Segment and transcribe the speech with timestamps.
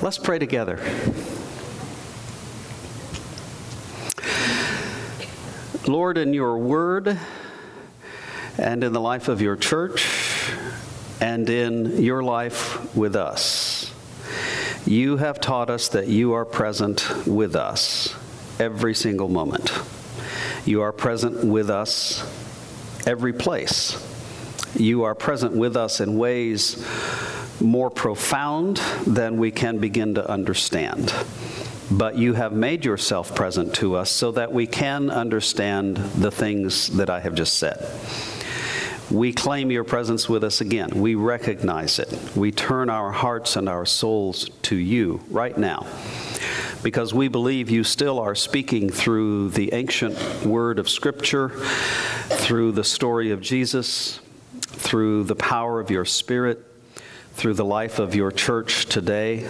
[0.00, 0.78] Let's pray together.
[5.88, 7.18] Lord, in your word
[8.58, 10.52] and in the life of your church
[11.20, 13.92] and in your life with us,
[14.86, 18.14] you have taught us that you are present with us
[18.60, 19.72] every single moment.
[20.64, 22.22] You are present with us
[23.04, 24.04] every place.
[24.76, 26.86] You are present with us in ways
[27.60, 28.76] more profound
[29.06, 31.12] than we can begin to understand
[31.90, 36.88] but you have made yourself present to us so that we can understand the things
[36.88, 37.88] that I have just said.
[39.10, 40.90] We claim your presence with us again.
[41.00, 42.36] We recognize it.
[42.36, 45.86] We turn our hearts and our souls to you right now
[46.82, 52.84] because we believe you still are speaking through the ancient word of Scripture, through the
[52.84, 54.20] story of Jesus,
[54.60, 56.67] through the power of your Spirit,
[57.38, 59.46] through the life of your church today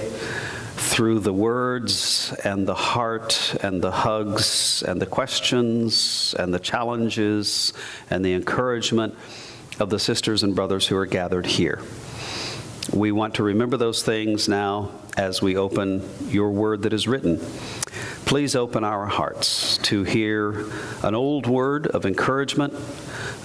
[0.76, 7.72] through the words and the heart and the hugs and the questions and the challenges
[8.10, 9.14] and the encouragement
[9.80, 11.80] of the sisters and brothers who are gathered here.
[12.92, 17.38] We want to remember those things now as we open your word that is written.
[18.26, 20.66] Please open our hearts to hear
[21.02, 22.74] an old word of encouragement,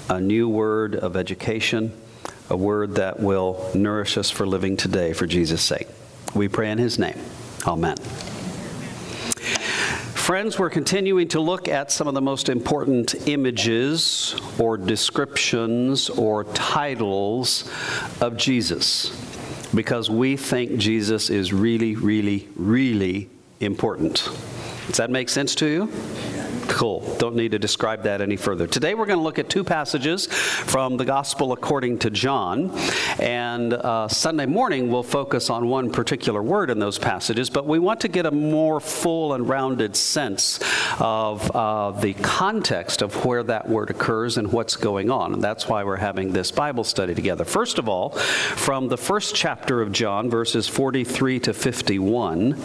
[0.10, 1.94] a new word of education,
[2.54, 5.88] a word that will nourish us for living today for Jesus' sake.
[6.36, 7.18] We pray in his name.
[7.66, 7.98] Amen.
[10.14, 16.44] Friends, we're continuing to look at some of the most important images or descriptions or
[16.44, 17.68] titles
[18.22, 19.10] of Jesus
[19.74, 23.32] because we think Jesus is really, really, really
[23.62, 24.30] important.
[24.88, 25.92] Does that make sense to you?
[26.74, 27.02] Cool.
[27.20, 28.66] Don't need to describe that any further.
[28.66, 32.72] Today we're going to look at two passages from the Gospel according to John.
[33.20, 37.78] And uh, Sunday morning we'll focus on one particular word in those passages, but we
[37.78, 40.60] want to get a more full and rounded sense
[41.00, 45.34] of uh, the context of where that word occurs and what's going on.
[45.34, 47.46] And that's why we're having this Bible study together.
[47.46, 52.60] First of all, from the first chapter of John, verses 43 to 51,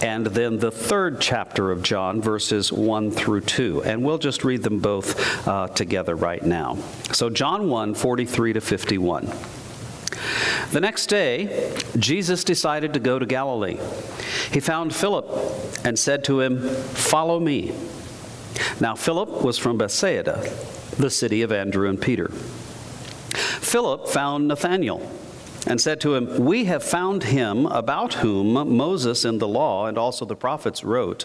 [0.00, 3.82] and then the third chapter of John, verses 1 through through 2.
[3.84, 6.76] And we'll just read them both uh, together right now.
[7.12, 9.32] So, John 1 43 to 51.
[10.72, 13.78] The next day, Jesus decided to go to Galilee.
[14.50, 15.26] He found Philip
[15.84, 17.74] and said to him, Follow me.
[18.80, 20.40] Now, Philip was from Bethsaida,
[20.98, 22.28] the city of Andrew and Peter.
[22.28, 25.10] Philip found Nathanael
[25.66, 29.96] and said to him, We have found him about whom Moses in the law and
[29.96, 31.24] also the prophets wrote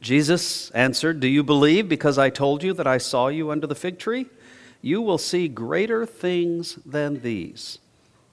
[0.00, 3.74] Jesus answered, Do you believe because I told you that I saw you under the
[3.74, 4.26] fig tree?
[4.80, 7.78] You will see greater things than these.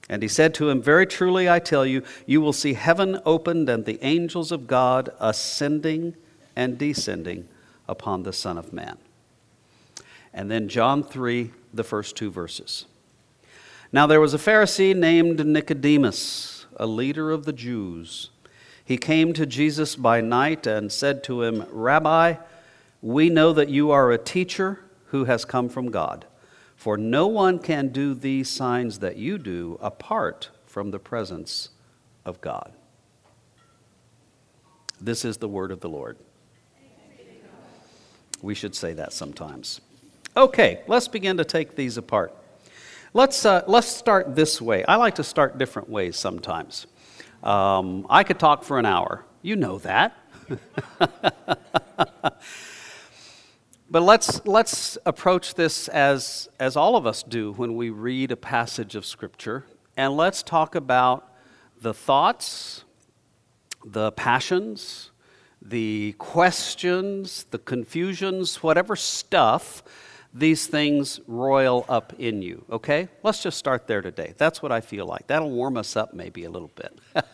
[0.08, 3.70] And he said to him, Very truly I tell you, you will see heaven opened
[3.70, 6.16] and the angels of God ascending
[6.56, 7.48] and descending
[7.88, 8.98] upon the Son of Man.
[10.34, 12.86] And then John 3, the first two verses.
[13.92, 18.30] Now there was a Pharisee named Nicodemus, a leader of the Jews.
[18.86, 22.36] He came to Jesus by night and said to him, Rabbi,
[23.02, 26.26] we know that you are a teacher who has come from God,
[26.76, 31.70] for no one can do these signs that you do apart from the presence
[32.26, 32.74] of God.
[35.02, 36.18] This is the word of the Lord.
[38.42, 39.82] We should say that sometimes.
[40.38, 42.36] Okay, let's begin to take these apart.
[43.14, 44.84] Let's, uh, let's start this way.
[44.86, 46.86] I like to start different ways sometimes.
[47.46, 49.24] Um, I could talk for an hour.
[49.44, 50.18] You know that.
[53.90, 58.36] but let's, let's approach this as, as all of us do when we read a
[58.36, 59.64] passage of Scripture,
[59.96, 61.32] and let's talk about
[61.80, 62.84] the thoughts,
[63.86, 65.12] the passions,
[65.62, 69.84] the questions, the confusions, whatever stuff
[70.36, 72.66] these things roil up in you.
[72.70, 73.08] Okay?
[73.24, 74.34] Let's just start there today.
[74.38, 75.28] That's what I feel like.
[75.28, 77.00] That'll warm us up maybe a little bit.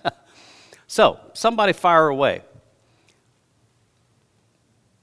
[0.87, 2.43] so, somebody fire away.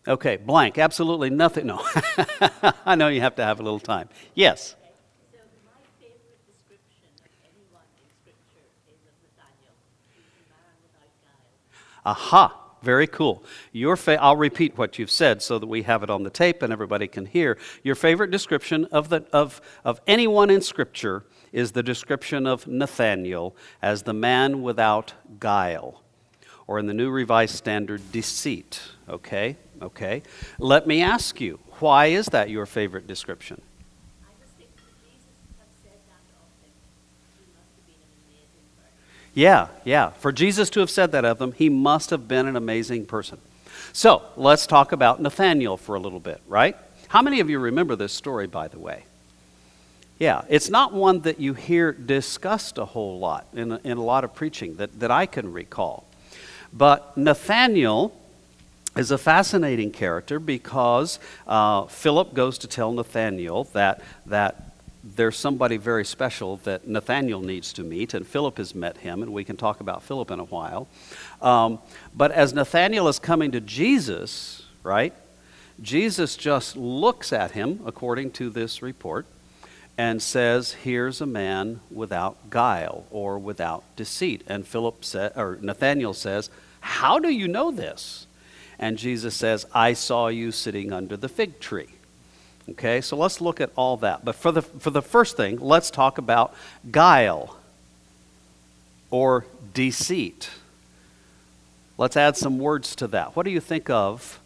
[0.06, 0.78] Okay, blank.
[0.78, 1.66] Absolutely nothing.
[1.66, 1.82] No.
[2.86, 4.08] I know you have to have a little time.
[4.32, 4.76] Yes.
[12.06, 12.67] Aha.
[12.82, 13.42] Very cool.
[13.72, 16.62] Your fa- I'll repeat what you've said so that we have it on the tape
[16.62, 17.58] and everybody can hear.
[17.82, 23.56] Your favorite description of, the, of, of anyone in Scripture is the description of Nathaniel
[23.82, 26.02] as the man without guile,
[26.66, 28.80] or in the New Revised Standard, deceit.
[29.08, 29.56] Okay?
[29.80, 30.22] Okay.
[30.58, 33.62] Let me ask you, why is that your favorite description?
[39.38, 40.10] Yeah, yeah.
[40.10, 43.38] For Jesus to have said that of them, he must have been an amazing person.
[43.92, 46.76] So let's talk about Nathaniel for a little bit, right?
[47.06, 49.04] How many of you remember this story, by the way?
[50.18, 54.02] Yeah, it's not one that you hear discussed a whole lot in a, in a
[54.02, 56.04] lot of preaching that, that I can recall.
[56.72, 58.20] But Nathaniel
[58.96, 64.67] is a fascinating character because uh, Philip goes to tell Nathaniel that, that
[65.16, 69.32] there's somebody very special that Nathaniel needs to meet, and Philip has met him, and
[69.32, 70.88] we can talk about Philip in a while.
[71.40, 71.78] Um,
[72.14, 75.14] but as Nathaniel is coming to Jesus, right,
[75.80, 79.26] Jesus just looks at him, according to this report,
[79.96, 84.42] and says, Here's a man without guile or without deceit.
[84.46, 86.50] And Philip sa- or Nathaniel says,
[86.80, 88.26] How do you know this?
[88.78, 91.97] And Jesus says, I saw you sitting under the fig tree.
[92.70, 94.24] Okay, so let's look at all that.
[94.24, 96.54] But for the, for the first thing, let's talk about
[96.90, 97.56] guile
[99.10, 100.50] or deceit.
[101.96, 103.34] Let's add some words to that.
[103.34, 104.38] What do you think of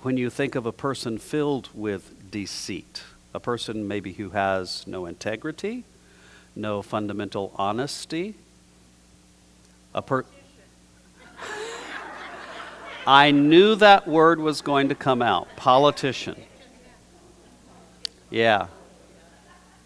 [0.00, 3.02] when you think of a person filled with deceit?
[3.34, 5.84] A person maybe who has no integrity,
[6.56, 8.34] no fundamental honesty.
[9.94, 10.24] A per-
[13.06, 16.36] I knew that word was going to come out politician.
[18.32, 18.68] Yeah.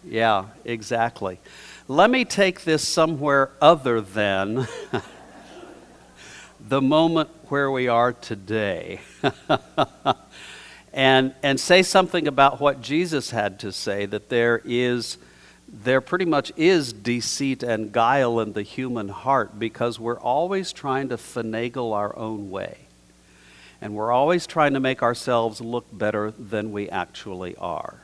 [0.05, 1.37] Yeah, exactly.
[1.89, 4.69] Let me take this somewhere other than
[6.69, 9.01] the moment where we are today.
[10.93, 15.17] and, and say something about what Jesus had to say that there is
[15.69, 21.09] there pretty much is deceit and guile in the human heart because we're always trying
[21.09, 22.77] to finagle our own way.
[23.81, 27.99] And we're always trying to make ourselves look better than we actually are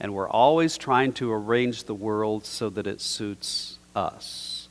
[0.00, 4.68] and we're always trying to arrange the world so that it suits us.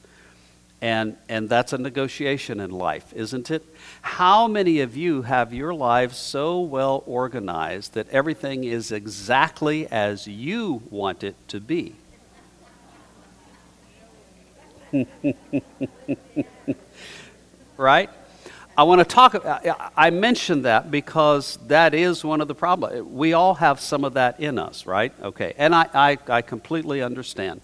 [0.82, 3.66] And, and that's a negotiation in life, isn't it?
[4.02, 10.28] How many of you have your lives so well organized that everything is exactly as
[10.28, 11.96] you want it to be?
[17.78, 18.10] right?
[18.78, 19.36] I want to talk.
[19.98, 23.02] I mentioned that because that is one of the problems.
[23.08, 25.12] We all have some of that in us, right?
[25.24, 27.62] Okay, and I, I, I completely understand.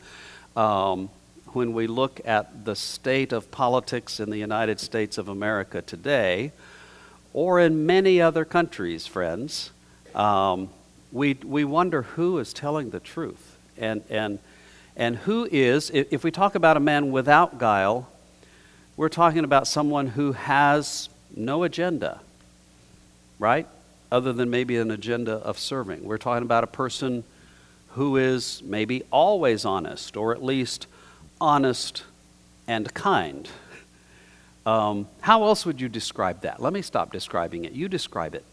[0.56, 1.12] Um,
[1.50, 6.52] when we look at the state of politics in the United States of America today,
[7.32, 9.70] or in many other countries, friends,
[10.16, 10.70] um,
[11.12, 13.56] we, we wonder who is telling the truth.
[13.78, 14.40] And, and,
[14.96, 18.10] and who is, if we talk about a man without guile,
[18.96, 22.22] we're talking about someone who has no agenda,
[23.40, 23.68] right?
[24.12, 26.04] Other than maybe an agenda of serving.
[26.04, 27.24] We're talking about a person
[27.90, 30.88] who is maybe always honest, or at least
[31.42, 32.04] honest
[32.68, 33.50] and kind.
[34.66, 36.62] Um, how else would you describe that?
[36.62, 37.74] Let me stop describing it.
[37.74, 38.46] You describe it.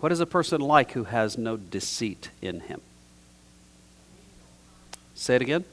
[0.00, 2.80] What is a person like who has no deceit in him?
[5.14, 5.64] Say it again.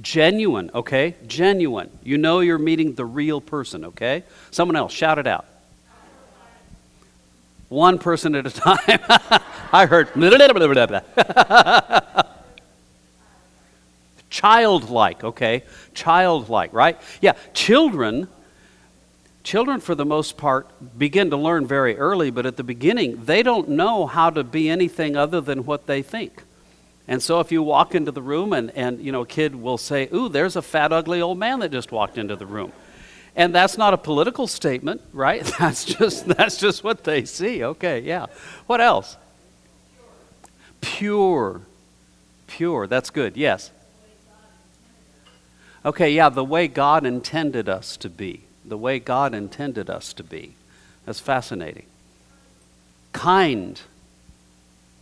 [0.00, 1.16] Genuine, okay?
[1.26, 1.90] Genuine.
[2.02, 4.24] You know you're meeting the real person, okay?
[4.50, 5.46] Someone else, shout it out.
[7.68, 9.00] One person at a time.
[9.72, 10.14] I heard.
[14.30, 15.64] Childlike, okay?
[15.94, 17.00] Childlike, right?
[17.20, 18.28] Yeah, children
[19.42, 20.68] children for the most part
[20.98, 24.68] begin to learn very early but at the beginning they don't know how to be
[24.68, 26.44] anything other than what they think
[27.10, 29.78] and so if you walk into the room and, and you know, a kid will
[29.78, 32.72] say, Ooh, there's a fat, ugly old man that just walked into the room.
[33.34, 35.44] And that's not a political statement, right?
[35.58, 37.62] That's just that's just what they see.
[37.62, 38.26] Okay, yeah.
[38.66, 39.16] What else?
[40.80, 41.62] Pure.
[42.48, 42.86] Pure.
[42.88, 43.36] That's good.
[43.36, 43.70] Yes.
[45.84, 48.42] Okay, yeah, the way God intended us to be.
[48.64, 50.54] The way God intended us to be.
[51.06, 51.86] That's fascinating.
[53.12, 53.80] Kind.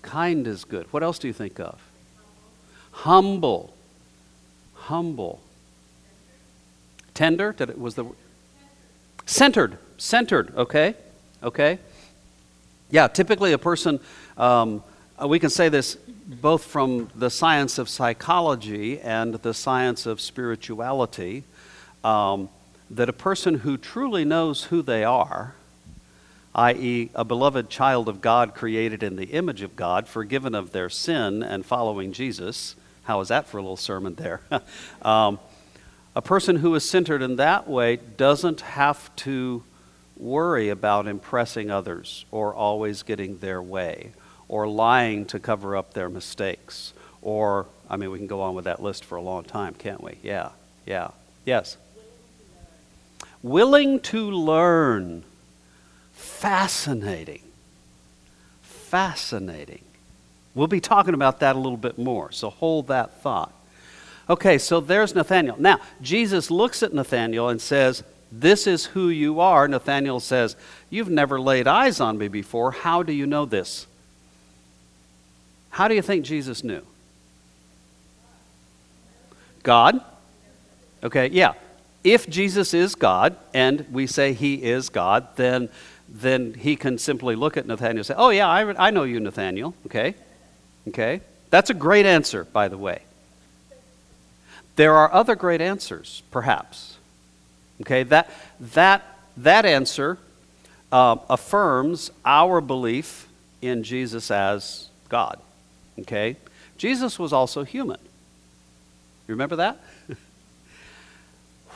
[0.02, 0.86] Kind is good.
[0.92, 1.80] What else do you think of?
[3.02, 3.74] Humble.
[4.74, 5.40] Humble.
[7.14, 7.52] Tender?
[7.52, 8.06] Did it was the
[9.26, 9.78] centered.
[9.98, 10.94] Centered, okay?
[11.42, 11.78] Okay?
[12.90, 14.00] Yeah, typically a person,
[14.36, 14.82] um,
[15.26, 21.44] we can say this both from the science of psychology and the science of spirituality.
[22.04, 22.48] Um,
[22.90, 25.54] that a person who truly knows who they are,
[26.54, 30.88] i.e., a beloved child of God created in the image of God, forgiven of their
[30.88, 32.74] sin and following Jesus,
[33.08, 34.42] how is that for a little sermon there?
[35.02, 35.40] um,
[36.14, 39.64] a person who is centered in that way doesn't have to
[40.16, 44.12] worry about impressing others or always getting their way
[44.46, 48.64] or lying to cover up their mistakes or i mean we can go on with
[48.64, 50.18] that list for a long time can't we?
[50.22, 50.50] Yeah
[50.88, 51.10] yeah.
[51.44, 51.76] Yes?
[53.42, 55.22] Willing to learn.
[56.14, 57.42] Fascinating.
[58.62, 59.84] Fascinating
[60.58, 63.52] we'll be talking about that a little bit more so hold that thought
[64.28, 69.40] okay so there's nathaniel now jesus looks at nathaniel and says this is who you
[69.40, 69.66] are.
[69.66, 70.56] Nathanael says,
[70.90, 72.72] You've never laid eyes on me before.
[72.72, 73.86] How do you know this?
[75.70, 76.82] How do you think Jesus knew?
[79.62, 80.00] God?
[81.02, 81.54] Okay, yeah.
[82.04, 85.68] If Jesus is God, and we say he is God, then,
[86.08, 89.20] then he can simply look at Nathanael and say, Oh, yeah, I, I know you,
[89.20, 89.74] Nathanael.
[89.86, 90.14] Okay?
[90.88, 91.20] Okay?
[91.50, 93.02] That's a great answer, by the way.
[94.76, 96.96] There are other great answers, perhaps.
[97.80, 98.30] Okay, that,
[98.60, 100.18] that, that answer
[100.92, 103.28] uh, affirms our belief
[103.60, 105.38] in Jesus as God.
[106.00, 106.36] Okay?
[106.76, 107.98] Jesus was also human.
[109.26, 109.80] You remember that?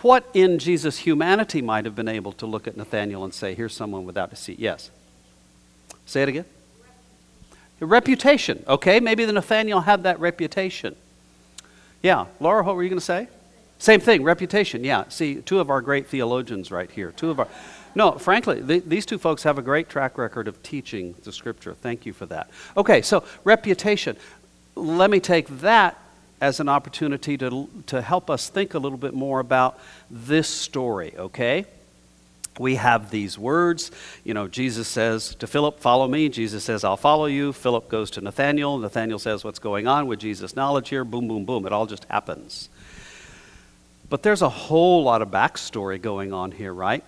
[0.02, 3.74] what in Jesus' humanity might have been able to look at Nathaniel and say, here's
[3.74, 4.58] someone without deceit?
[4.58, 4.90] Yes.
[6.06, 6.44] Say it again.
[7.82, 8.64] Reputation.
[8.68, 10.94] Okay, maybe the Nathaniel had that reputation.
[12.02, 12.26] Yeah.
[12.40, 13.28] Laura, what were you going to say?
[13.78, 14.84] Same thing, reputation.
[14.84, 15.08] Yeah.
[15.08, 17.12] See, two of our great theologians right here.
[17.12, 17.48] Two of our.
[17.94, 21.74] No, frankly, th- these two folks have a great track record of teaching the scripture.
[21.74, 22.48] Thank you for that.
[22.76, 24.16] Okay, so reputation.
[24.76, 25.98] Let me take that
[26.40, 29.78] as an opportunity to, to help us think a little bit more about
[30.10, 31.66] this story, okay?
[32.58, 33.90] We have these words.
[34.24, 36.28] You know, Jesus says to Philip, Follow me.
[36.28, 37.52] Jesus says, I'll follow you.
[37.52, 38.78] Philip goes to Nathaniel.
[38.78, 41.04] Nathaniel says, What's going on with Jesus' knowledge here?
[41.04, 41.66] Boom, boom, boom.
[41.66, 42.68] It all just happens.
[44.10, 47.02] But there's a whole lot of backstory going on here, right?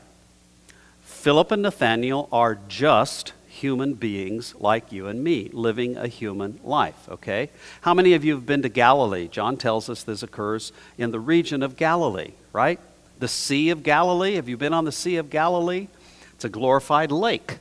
[1.03, 7.09] Philip and Nathaniel are just human beings like you and me, living a human life,
[7.09, 7.51] okay?
[7.83, 9.29] How many of you have been to Galilee?
[9.29, 12.81] John tells us this occurs in the region of Galilee, right?
[13.25, 14.35] The Sea of Galilee.
[14.35, 15.89] Have you been on the Sea of Galilee?
[16.35, 17.57] It's a glorified lake,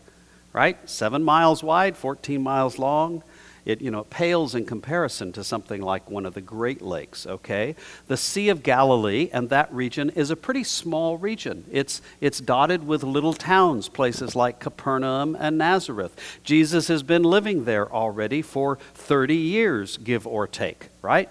[0.51, 0.77] right?
[0.89, 3.23] Seven miles wide, 14 miles long.
[3.63, 7.77] It, you know, pales in comparison to something like one of the Great Lakes, okay?
[8.09, 11.63] The Sea of Galilee and that region is a pretty small region.
[11.71, 16.41] It's, it's dotted with little towns, places like Capernaum and Nazareth.
[16.43, 21.29] Jesus has been living there already for 30 years, give or take, right?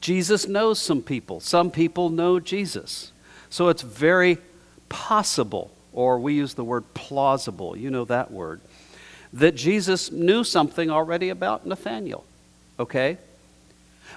[0.00, 1.40] Jesus knows some people.
[1.40, 3.12] Some people know Jesus.
[3.50, 4.38] So it's very
[4.88, 7.76] possible, or we use the word plausible.
[7.76, 8.60] You know that word
[9.32, 12.24] that Jesus knew something already about Nathaniel.
[12.78, 13.18] Okay?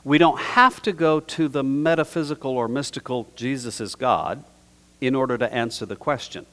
[0.04, 4.44] We don't have to go to the metaphysical or mystical Jesus is God
[5.02, 6.46] in order to answer the question.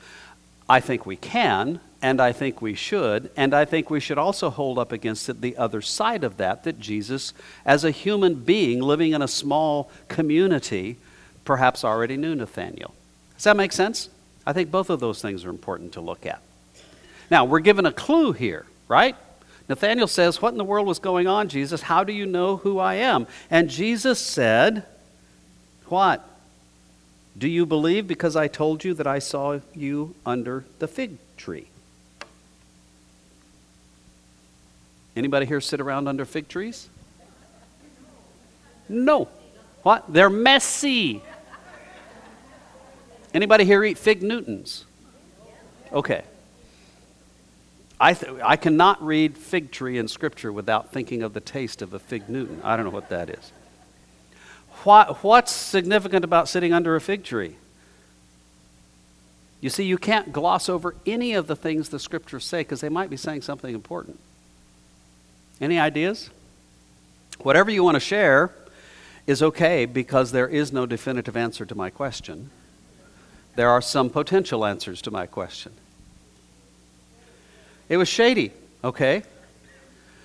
[0.68, 4.50] I think we can, and I think we should, and I think we should also
[4.50, 7.32] hold up against it the other side of that that Jesus,
[7.64, 10.96] as a human being living in a small community,
[11.46, 12.94] perhaps already knew Nathaniel.
[13.36, 14.10] Does that make sense?
[14.46, 16.40] I think both of those things are important to look at.
[17.30, 19.16] Now, we're given a clue here, right?
[19.68, 21.82] Nathanael says, What in the world was going on, Jesus?
[21.82, 23.26] How do you know who I am?
[23.50, 24.84] And Jesus said,
[25.86, 26.28] What?
[27.36, 31.66] Do you believe because I told you that I saw you under the fig tree?
[35.16, 36.88] Anybody here sit around under fig trees?
[38.88, 39.28] No.
[39.82, 40.04] What?
[40.12, 41.22] They're messy.
[43.36, 44.86] Anybody here eat fig Newtons?
[45.92, 46.22] Okay.
[48.00, 51.92] I, th- I cannot read fig tree in Scripture without thinking of the taste of
[51.92, 52.62] a fig Newton.
[52.64, 53.52] I don't know what that is.
[54.84, 57.56] What, what's significant about sitting under a fig tree?
[59.60, 62.88] You see, you can't gloss over any of the things the Scriptures say because they
[62.88, 64.18] might be saying something important.
[65.60, 66.30] Any ideas?
[67.40, 68.54] Whatever you want to share
[69.26, 72.48] is okay because there is no definitive answer to my question.
[73.56, 75.72] There are some potential answers to my question.
[77.88, 78.52] It was shady,
[78.84, 79.22] okay?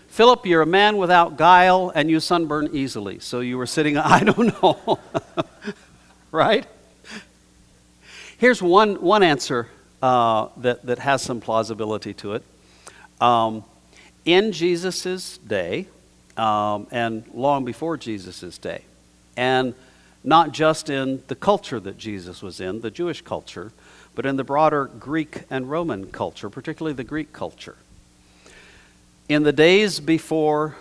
[0.09, 3.19] Philip, you're a man without guile and you sunburn easily.
[3.19, 4.99] So you were sitting, I don't know.
[6.31, 6.67] right?
[8.37, 9.69] Here's one, one answer
[10.01, 12.43] uh, that, that has some plausibility to it.
[13.21, 13.63] Um,
[14.25, 15.87] in Jesus' day,
[16.35, 18.83] um, and long before Jesus' day,
[19.37, 19.73] and
[20.23, 23.71] not just in the culture that Jesus was in, the Jewish culture,
[24.13, 27.75] but in the broader Greek and Roman culture, particularly the Greek culture.
[29.29, 30.75] In the days before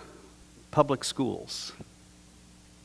[0.69, 1.71] public schools,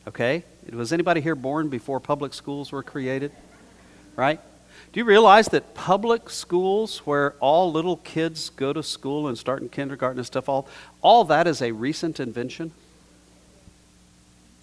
[0.07, 0.45] okay?
[0.73, 3.33] Was anybody here born before public schools were created?
[4.15, 4.41] Right?
[4.93, 9.61] Do you realize that public schools, where all little kids go to school and start
[9.61, 10.69] in kindergarten and stuff, all,
[11.03, 12.73] all that is a recent invention?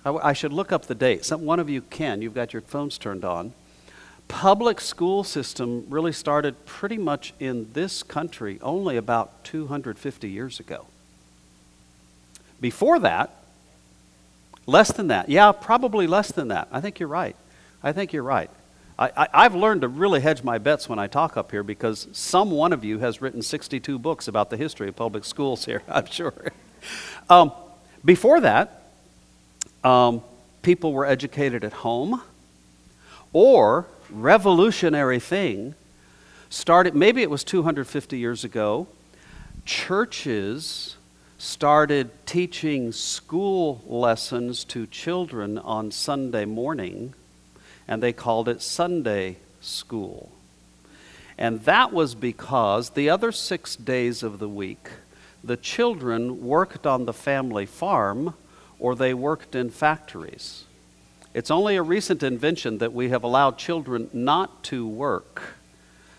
[0.05, 1.25] I, I should look up the date.
[1.25, 2.21] Some, one of you can.
[2.21, 3.53] You've got your phones turned on.
[4.27, 10.85] Public school system really started pretty much in this country only about 250 years ago.
[12.61, 13.29] Before that,
[14.65, 15.29] less than that.
[15.29, 16.67] Yeah, probably less than that.
[16.71, 17.35] I think you're right.
[17.83, 18.49] I think you're right.
[18.97, 22.51] I, have learned to really hedge my bets when I talk up here because some
[22.51, 26.05] one of you has written 62 books about the history of public schools here, I'm
[26.05, 26.53] sure.
[27.29, 27.51] Um,
[28.05, 28.82] before that,
[29.83, 30.21] um,
[30.61, 32.21] people were educated at home,
[33.31, 35.75] or revolutionary thing
[36.49, 38.87] started, maybe it was 250 years ago,
[39.65, 40.95] churches
[41.37, 47.13] started teaching school lessons to children on Sunday morning,
[47.87, 50.31] and they called it Sunday school.
[51.37, 54.89] And that was because the other six days of the week,
[55.43, 58.35] the children worked on the family farm
[58.83, 60.65] or they worked in factories.
[61.33, 65.41] It's only a recent invention that we have allowed children not to work,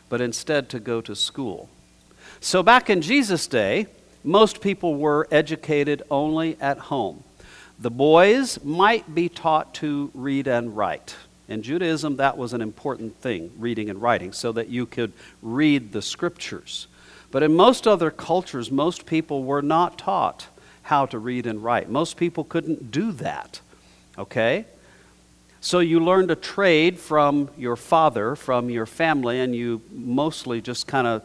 [0.08, 1.68] but instead to go to school.
[2.40, 3.86] So back in Jesus' day,
[4.24, 7.22] most people were educated only at home.
[7.78, 11.16] The boys might be taught to read and write.
[11.48, 15.92] In Judaism, that was an important thing, reading and writing, so that you could read
[15.92, 16.86] the scriptures.
[17.30, 20.46] But in most other cultures, most people were not taught
[20.84, 21.88] how to read and write.
[21.88, 23.60] Most people couldn't do that.
[24.16, 24.66] Okay?
[25.60, 30.86] So you learned a trade from your father, from your family, and you mostly just
[30.86, 31.22] kind of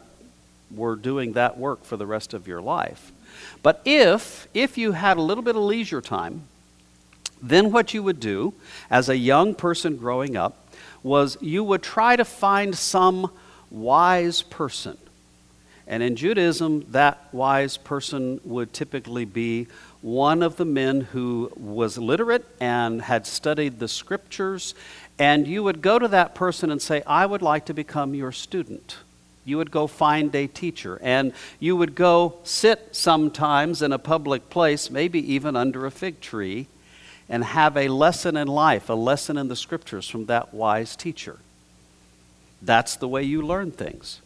[0.74, 3.12] were doing that work for the rest of your life.
[3.62, 6.44] But if if you had a little bit of leisure time,
[7.42, 8.54] then what you would do
[8.90, 10.56] as a young person growing up
[11.02, 13.30] was you would try to find some
[13.70, 14.96] wise person
[15.90, 19.66] and in Judaism, that wise person would typically be
[20.02, 24.76] one of the men who was literate and had studied the scriptures.
[25.18, 28.30] And you would go to that person and say, I would like to become your
[28.30, 28.98] student.
[29.44, 31.00] You would go find a teacher.
[31.02, 36.20] And you would go sit sometimes in a public place, maybe even under a fig
[36.20, 36.68] tree,
[37.28, 41.40] and have a lesson in life, a lesson in the scriptures from that wise teacher.
[42.62, 44.20] That's the way you learn things.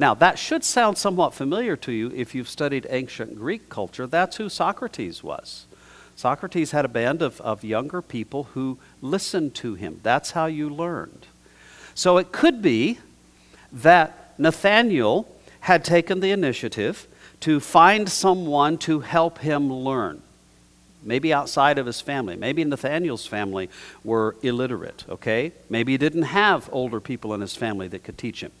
[0.00, 4.06] Now, that should sound somewhat familiar to you if you've studied ancient Greek culture.
[4.06, 5.66] That's who Socrates was.
[6.16, 10.00] Socrates had a band of, of younger people who listened to him.
[10.02, 11.26] That's how you learned.
[11.94, 12.98] So it could be
[13.70, 15.28] that Nathaniel
[15.60, 17.06] had taken the initiative
[17.40, 20.22] to find someone to help him learn.
[21.02, 22.36] Maybe outside of his family.
[22.36, 23.68] Maybe Nathaniel's family
[24.02, 25.52] were illiterate, okay?
[25.68, 28.52] Maybe he didn't have older people in his family that could teach him.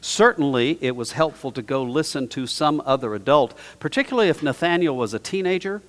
[0.00, 5.12] Certainly, it was helpful to go listen to some other adult, particularly if Nathaniel was
[5.12, 5.82] a teenager,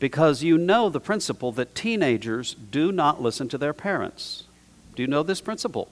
[0.00, 4.44] because you know the principle that teenagers do not listen to their parents.
[4.96, 5.88] Do you know this principle?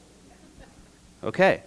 [1.23, 1.63] Okay.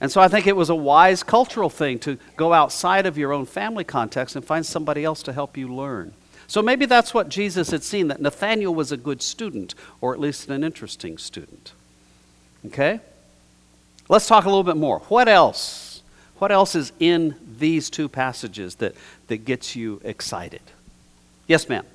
[0.00, 3.32] And so I think it was a wise cultural thing to go outside of your
[3.32, 6.12] own family context and find somebody else to help you learn.
[6.46, 10.20] So maybe that's what Jesus had seen that Nathaniel was a good student, or at
[10.20, 11.72] least an interesting student.
[12.66, 13.00] Okay?
[14.08, 15.00] Let's talk a little bit more.
[15.08, 16.02] What else?
[16.38, 18.94] What else is in these two passages that,
[19.28, 20.62] that gets you excited?
[21.46, 21.86] Yes, ma'am.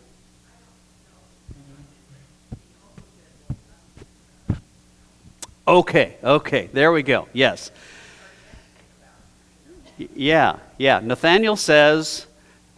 [5.67, 7.27] Okay, okay, there we go.
[7.31, 7.69] Yes.
[10.15, 10.99] Yeah, yeah.
[10.99, 12.25] Nathaniel says,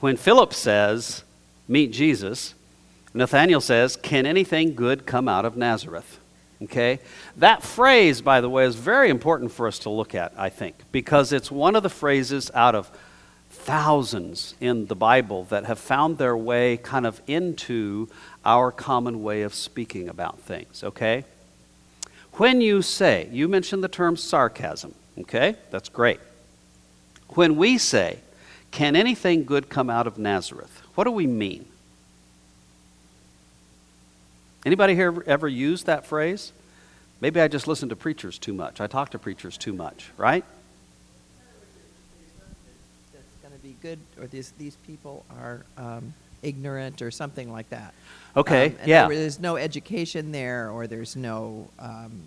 [0.02, 1.24] when Philip says,
[1.70, 2.54] meet Jesus,
[3.14, 6.20] Nathaniel says, can anything good come out of Nazareth?
[6.64, 7.00] Okay?
[7.38, 10.76] That phrase, by the way, is very important for us to look at, I think,
[10.92, 12.92] because it's one of the phrases out of
[13.50, 18.08] thousands in the Bible that have found their way kind of into
[18.46, 21.26] our common way of speaking about things, okay?
[22.34, 25.56] When you say, you mentioned the term sarcasm, okay?
[25.70, 26.20] That's great.
[27.30, 28.20] When we say,
[28.72, 30.82] can anything good come out of Nazareth?
[30.96, 31.66] What do we mean?
[34.66, 36.52] Anybody here ever used that phrase?
[37.20, 38.80] Maybe I just listen to preachers too much.
[38.82, 40.44] I talk to preachers too much, right?
[43.14, 47.70] That's going to be good, or these, these people are um, ignorant or something like
[47.70, 47.94] that.
[48.36, 49.08] Okay, Um, yeah.
[49.08, 52.22] there- There's no education there, or there's no um,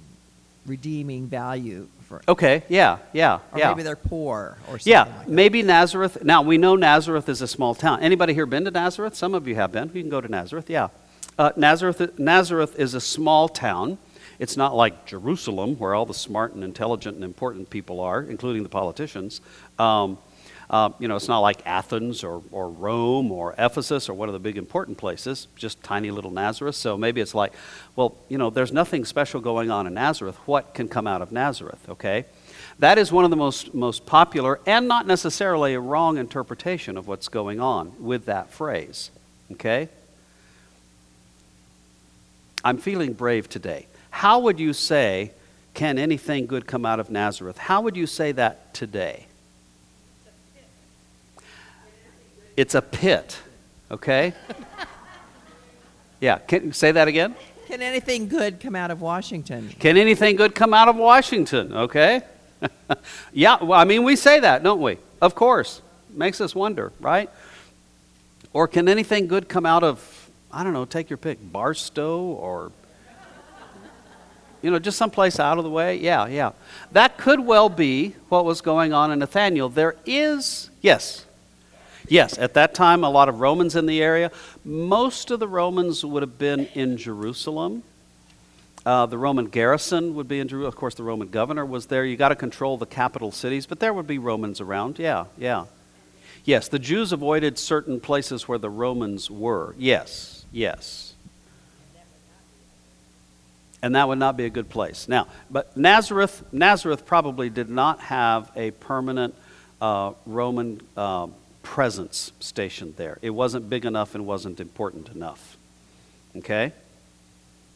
[0.66, 2.23] redeeming value for.
[2.29, 3.68] Okay, yeah, yeah, Or yeah.
[3.70, 5.29] maybe they're poor or something Yeah, like that.
[5.29, 6.23] maybe Nazareth.
[6.25, 8.01] Now we know Nazareth is a small town.
[8.01, 9.14] Anybody here been to Nazareth?
[9.16, 9.90] Some of you have been.
[9.94, 10.68] You can go to Nazareth.
[10.68, 10.88] Yeah,
[11.38, 12.18] uh, Nazareth.
[12.18, 13.99] Nazareth is a small town.
[14.38, 18.62] It's not like Jerusalem, where all the smart and intelligent and important people are, including
[18.62, 19.40] the politicians.
[19.79, 20.18] Um,
[20.70, 24.33] uh, you know, it's not like Athens or, or Rome or Ephesus or one of
[24.33, 26.75] the big important places, just tiny little Nazareth.
[26.75, 27.53] So maybe it's like,
[27.97, 30.37] well, you know, there's nothing special going on in Nazareth.
[30.47, 32.25] What can come out of Nazareth, okay?
[32.79, 37.07] That is one of the most, most popular and not necessarily a wrong interpretation of
[37.07, 39.11] what's going on with that phrase,
[39.53, 39.88] okay?
[42.64, 43.87] I'm feeling brave today.
[44.11, 45.33] How would you say,
[45.74, 47.59] can anything good come out of Nazareth?
[47.59, 49.27] How would you say that today?
[52.57, 53.38] It's a pit,
[53.90, 54.33] okay?
[56.20, 57.35] Yeah, can say that again?
[57.66, 59.68] Can anything good come out of Washington?
[59.79, 62.22] Can anything good come out of Washington, okay?
[63.33, 64.98] yeah, well, I mean, we say that, don't we?
[65.20, 65.83] Of course.
[66.11, 67.29] Makes us wonder, right?
[68.53, 69.98] Or can anything good come out of,
[70.54, 72.72] I don't know, take your pick, Barstow or,
[74.62, 75.96] you know, just someplace out of the way?
[75.96, 76.52] Yeah, yeah.
[76.92, 79.68] That could well be what was going on in Nathaniel.
[79.68, 81.26] There is, yes,
[82.06, 84.30] Yes, at that time, a lot of Romans in the area.
[84.64, 87.82] Most of the Romans would have been in Jerusalem.
[88.84, 90.68] Uh, the Roman garrison would be in Jerusalem.
[90.68, 92.04] Of course, the Roman governor was there.
[92.04, 94.98] You got to control the capital cities, but there would be Romans around.
[94.98, 95.64] Yeah, yeah.
[96.44, 99.74] Yes, the Jews avoided certain places where the Romans were.
[99.78, 101.14] Yes, yes.
[103.82, 105.08] And that would not be a good place.
[105.08, 109.34] Now, but Nazareth, Nazareth probably did not have a permanent
[109.82, 111.26] uh, Roman uh,
[111.62, 113.18] presence stationed there.
[113.20, 115.58] It wasn't big enough and wasn't important enough.
[116.36, 116.72] Okay?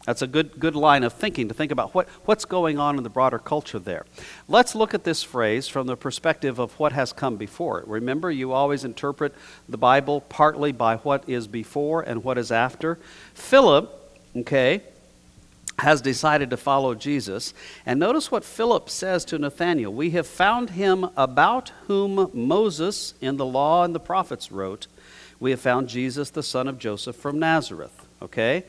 [0.06, 3.02] That's a good, good line of thinking to think about what, what's going on in
[3.02, 4.06] the broader culture there.
[4.48, 7.88] Let's look at this phrase from the perspective of what has come before it.
[7.88, 9.34] Remember, you always interpret
[9.68, 12.98] the Bible partly by what is before and what is after.
[13.34, 13.92] Philip,
[14.34, 14.82] okay,
[15.78, 17.54] has decided to follow Jesus.
[17.86, 23.36] And notice what Philip says to Nathanael We have found him about whom Moses in
[23.36, 24.86] the law and the prophets wrote.
[25.40, 28.06] We have found Jesus, the son of Joseph from Nazareth.
[28.20, 28.64] Okay?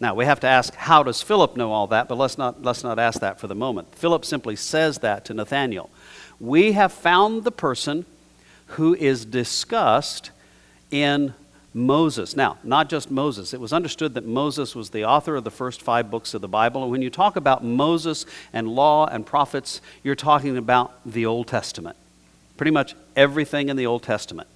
[0.00, 2.08] Now, we have to ask, how does Philip know all that?
[2.08, 3.94] But let's not, let's not ask that for the moment.
[3.94, 5.90] Philip simply says that to Nathanael.
[6.40, 8.06] We have found the person
[8.68, 10.30] who is discussed
[10.90, 11.34] in
[11.74, 12.34] Moses.
[12.34, 13.52] Now, not just Moses.
[13.52, 16.48] It was understood that Moses was the author of the first five books of the
[16.48, 16.82] Bible.
[16.82, 21.46] And when you talk about Moses and law and prophets, you're talking about the Old
[21.46, 21.96] Testament.
[22.56, 24.48] Pretty much everything in the Old Testament.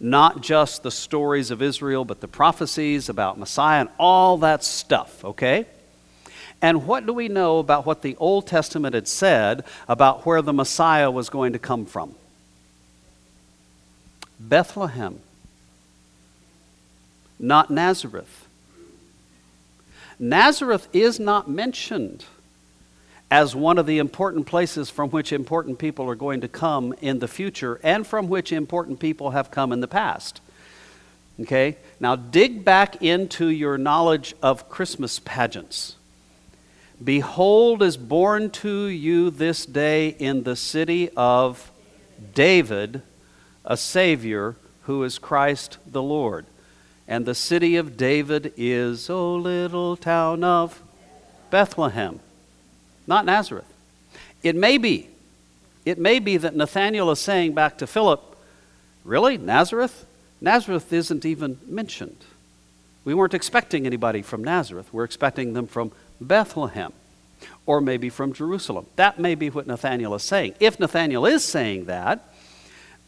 [0.00, 5.24] Not just the stories of Israel, but the prophecies about Messiah and all that stuff,
[5.24, 5.66] okay?
[6.62, 10.52] And what do we know about what the Old Testament had said about where the
[10.52, 12.14] Messiah was going to come from?
[14.38, 15.20] Bethlehem
[17.40, 18.46] not Nazareth.
[20.18, 22.26] Nazareth is not mentioned
[23.30, 27.20] as one of the important places from which important people are going to come in
[27.20, 30.40] the future and from which important people have come in the past.
[31.40, 31.76] Okay?
[32.00, 35.96] Now dig back into your knowledge of Christmas pageants.
[37.02, 41.70] Behold, is born to you this day in the city of
[42.34, 43.02] David
[43.64, 46.46] a Savior who is Christ the Lord.
[47.08, 50.82] And the city of David is, O little town of
[51.50, 52.20] Bethlehem,
[53.10, 53.70] not Nazareth.
[54.42, 55.08] It may be,
[55.84, 58.30] it may be that Nathanael is saying back to Philip,
[59.04, 59.38] Really?
[59.38, 60.06] Nazareth?
[60.40, 62.24] Nazareth isn't even mentioned.
[63.04, 64.92] We weren't expecting anybody from Nazareth.
[64.92, 66.92] We're expecting them from Bethlehem
[67.66, 68.86] or maybe from Jerusalem.
[68.96, 70.54] That may be what Nathanael is saying.
[70.60, 72.32] If Nathanael is saying that,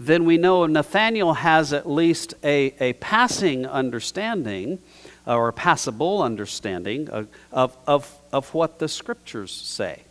[0.00, 4.78] then we know Nathanael has at least a, a passing understanding
[5.26, 10.02] or a passable understanding of, of, of, of what the scriptures say.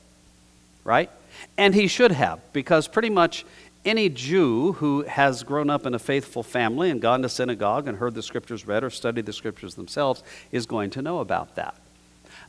[0.84, 1.10] Right?
[1.58, 3.46] And he should have, because pretty much
[3.84, 7.98] any Jew who has grown up in a faithful family and gone to synagogue and
[7.98, 11.76] heard the scriptures read or studied the scriptures themselves is going to know about that.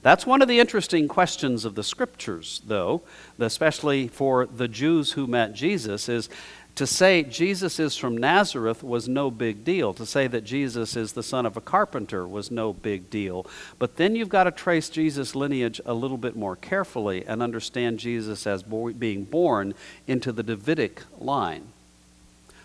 [0.03, 3.03] That's one of the interesting questions of the scriptures, though,
[3.39, 6.29] especially for the Jews who met Jesus, is
[6.75, 9.93] to say Jesus is from Nazareth was no big deal.
[9.93, 13.47] To say that Jesus is the son of a carpenter was no big deal.
[13.79, 17.99] But then you've got to trace Jesus' lineage a little bit more carefully and understand
[17.99, 19.75] Jesus as bo- being born
[20.07, 21.69] into the Davidic line.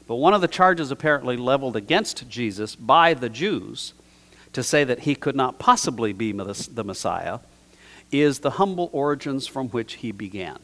[0.08, 3.93] But one of the charges apparently leveled against Jesus by the Jews
[4.54, 7.39] to say that he could not possibly be the Messiah
[8.10, 10.60] is the humble origins from which he began.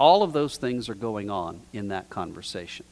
[0.00, 2.86] All of those things are going on in that conversation.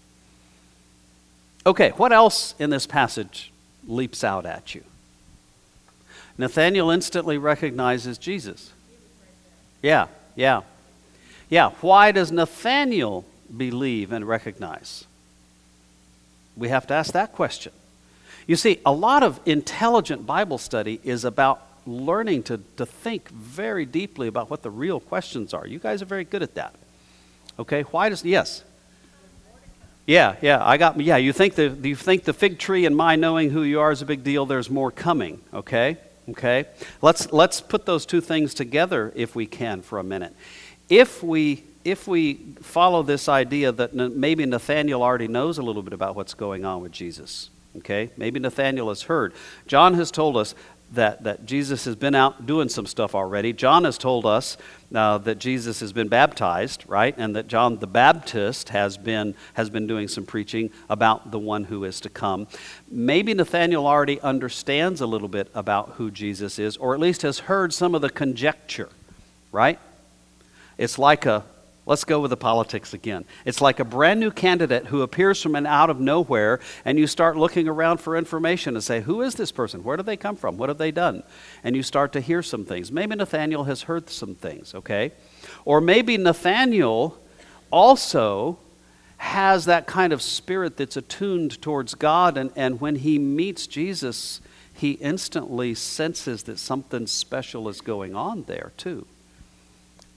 [1.64, 3.51] Okay, what else in this passage
[3.87, 4.85] leaps out at you?
[6.37, 8.73] Nathanael instantly recognizes Jesus.
[9.83, 10.61] Yeah, yeah.
[11.49, 13.25] Yeah, why does Nathanael
[13.57, 15.07] believe and recognize?
[16.59, 17.73] We have to ask that question.
[18.47, 23.87] You see, a lot of intelligent Bible study is about learning to, to think very
[23.87, 25.66] deeply about what the real questions are.
[25.66, 26.75] You guys are very good at that.
[27.59, 28.62] Okay, why does, yes?
[30.07, 33.16] Yeah, yeah, I got, yeah, you think the, you think the fig tree and my
[33.16, 35.99] knowing who you are is a big deal, there's more coming, okay?
[36.31, 36.66] Okay?
[37.03, 40.35] Let's, let's put those two things together if we can for a minute.
[40.88, 45.92] If we, if we follow this idea that maybe Nathaniel already knows a little bit
[45.92, 48.11] about what's going on with Jesus, okay?
[48.16, 49.35] Maybe Nathaniel has heard.
[49.66, 50.55] John has told us
[50.92, 53.53] that, that Jesus has been out doing some stuff already.
[53.53, 54.57] John has told us
[54.94, 57.14] uh, that Jesus has been baptized, right?
[57.18, 61.64] And that John the Baptist has been, has been doing some preaching about the one
[61.64, 62.46] who is to come.
[62.90, 67.40] Maybe Nathaniel already understands a little bit about who Jesus is, or at least has
[67.40, 68.88] heard some of the conjecture,
[69.53, 69.79] right?
[70.79, 71.44] It's like a,
[71.88, 73.24] Let's go with the politics again.
[73.46, 77.07] It's like a brand new candidate who appears from an out of nowhere, and you
[77.07, 79.83] start looking around for information and say, Who is this person?
[79.83, 80.59] Where do they come from?
[80.59, 81.22] What have they done?
[81.64, 82.92] And you start to hear some things.
[82.92, 85.12] Maybe Nathaniel has heard some things, okay?
[85.64, 87.18] Or maybe Nathaniel
[87.70, 88.59] also
[89.16, 94.42] has that kind of spirit that's attuned towards God, and, and when he meets Jesus,
[94.74, 99.07] he instantly senses that something special is going on there, too.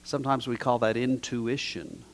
[0.04, 2.04] Sometimes we call that intuition,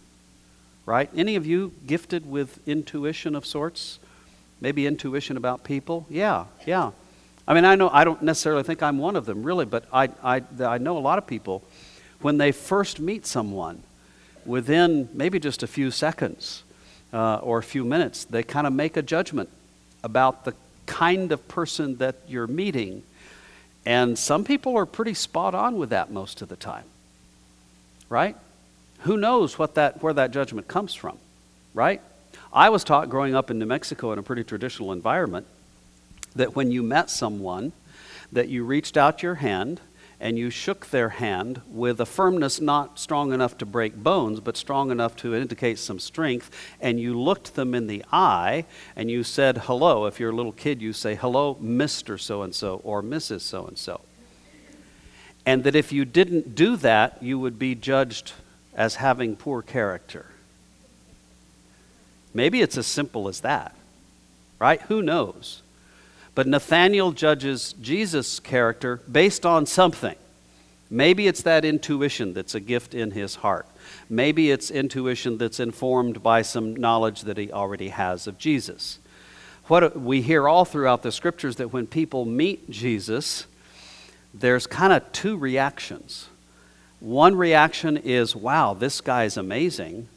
[0.85, 1.11] right?
[1.17, 3.99] Any of you gifted with intuition of sorts?
[4.61, 6.07] Maybe intuition about people?
[6.11, 6.91] Yeah, yeah.
[7.47, 10.11] I mean, I know I don't necessarily think I'm one of them, really, but I,
[10.23, 11.63] I, I know a lot of people,
[12.21, 13.83] when they first meet someone,
[14.45, 16.63] within maybe just a few seconds
[17.13, 19.49] uh, or a few minutes, they kind of make a judgment
[20.05, 23.03] about the kind of person that you're meeting.
[23.87, 26.85] And some people are pretty spot on with that most of the time
[28.09, 28.37] right?
[29.01, 31.19] Who knows what that, where that judgment comes from,
[31.75, 32.01] right?
[32.53, 35.47] I was taught growing up in New Mexico in a pretty traditional environment
[36.35, 37.73] that when you met someone,
[38.33, 39.81] that you reached out your hand
[40.21, 44.57] and you shook their hand with a firmness not strong enough to break bones, but
[44.57, 48.65] strong enough to indicate some strength, and you looked them in the eye
[48.97, 50.07] and you said hello.
[50.07, 52.19] If you're a little kid, you say hello, Mr.
[52.19, 53.43] So and so or Mrs.
[53.43, 54.01] So and so
[55.49, 58.33] and that if you didn't do that, you would be judged
[58.75, 60.27] as having poor character.
[62.35, 63.75] Maybe it's as simple as that,
[64.59, 64.83] right?
[64.83, 65.63] Who knows?
[66.35, 70.17] But Nathaniel judges Jesus' character based on something.
[70.91, 73.67] Maybe it's that intuition that's a gift in his heart.
[74.11, 78.99] Maybe it's intuition that's informed by some knowledge that he already has of Jesus.
[79.69, 83.47] What we hear all throughout the scriptures that when people meet Jesus,
[84.35, 86.29] there's kind of two reactions.
[87.01, 90.09] One reaction is, wow, this guy's amazing.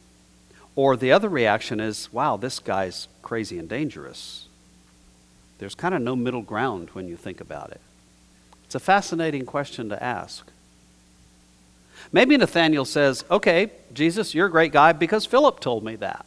[0.74, 4.46] Or the other reaction is, wow, this guy's crazy and dangerous.
[5.58, 7.80] There's kind of no middle ground when you think about it.
[8.64, 10.46] It's a fascinating question to ask.
[12.10, 16.26] Maybe Nathaniel says, okay, Jesus, you're a great guy because Philip told me that.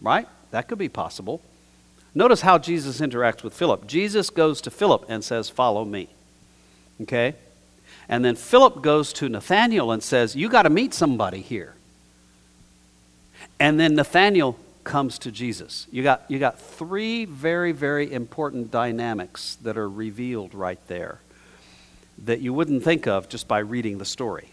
[0.00, 0.26] Right?
[0.50, 1.40] That could be possible.
[2.16, 3.86] Notice how Jesus interacts with Philip.
[3.86, 6.08] Jesus goes to Philip and says, Follow me.
[7.02, 7.34] Okay?
[8.08, 11.74] And then Philip goes to Nathanael and says, You got to meet somebody here.
[13.60, 15.86] And then Nathanael comes to Jesus.
[15.92, 21.20] You got, you got three very, very important dynamics that are revealed right there
[22.24, 24.48] that you wouldn't think of just by reading the story.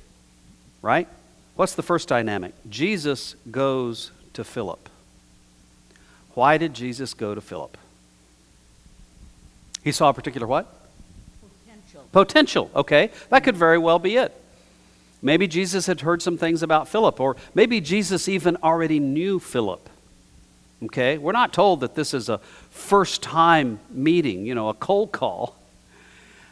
[0.81, 1.07] Right?
[1.55, 2.53] What's the first dynamic?
[2.69, 4.89] Jesus goes to Philip.
[6.33, 7.77] Why did Jesus go to Philip?
[9.83, 10.73] He saw a particular what?
[11.65, 12.07] Potential.
[12.11, 13.11] Potential, okay.
[13.29, 14.33] That could very well be it.
[15.21, 19.89] Maybe Jesus had heard some things about Philip, or maybe Jesus even already knew Philip.
[20.83, 21.17] Okay?
[21.17, 25.55] We're not told that this is a first time meeting, you know, a cold call.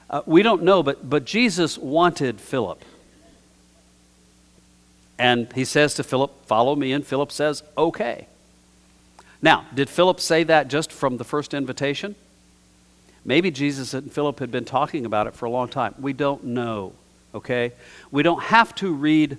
[0.10, 2.84] Uh, we don't know, but, but Jesus wanted Philip.
[5.18, 6.94] And he says to Philip, Follow me.
[6.94, 8.28] And Philip says, Okay.
[9.42, 12.16] Now, did Philip say that just from the first invitation?
[13.26, 15.96] Maybe Jesus and Philip had been talking about it for a long time.
[16.00, 16.94] We don't know,
[17.34, 17.72] okay?
[18.10, 19.38] We don't have to read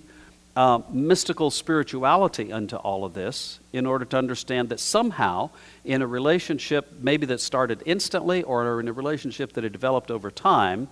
[0.55, 5.51] uh, mystical spirituality unto all of this in order to understand that somehow,
[5.85, 10.31] in a relationship maybe that started instantly or in a relationship that had developed over
[10.31, 10.89] time,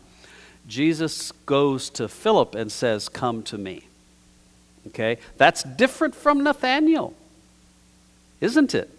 [0.66, 3.84] Jesus goes to Philip and says, Come to me.
[4.88, 5.18] Okay?
[5.36, 7.14] That's different from Nathaniel,
[8.40, 8.90] isn't it?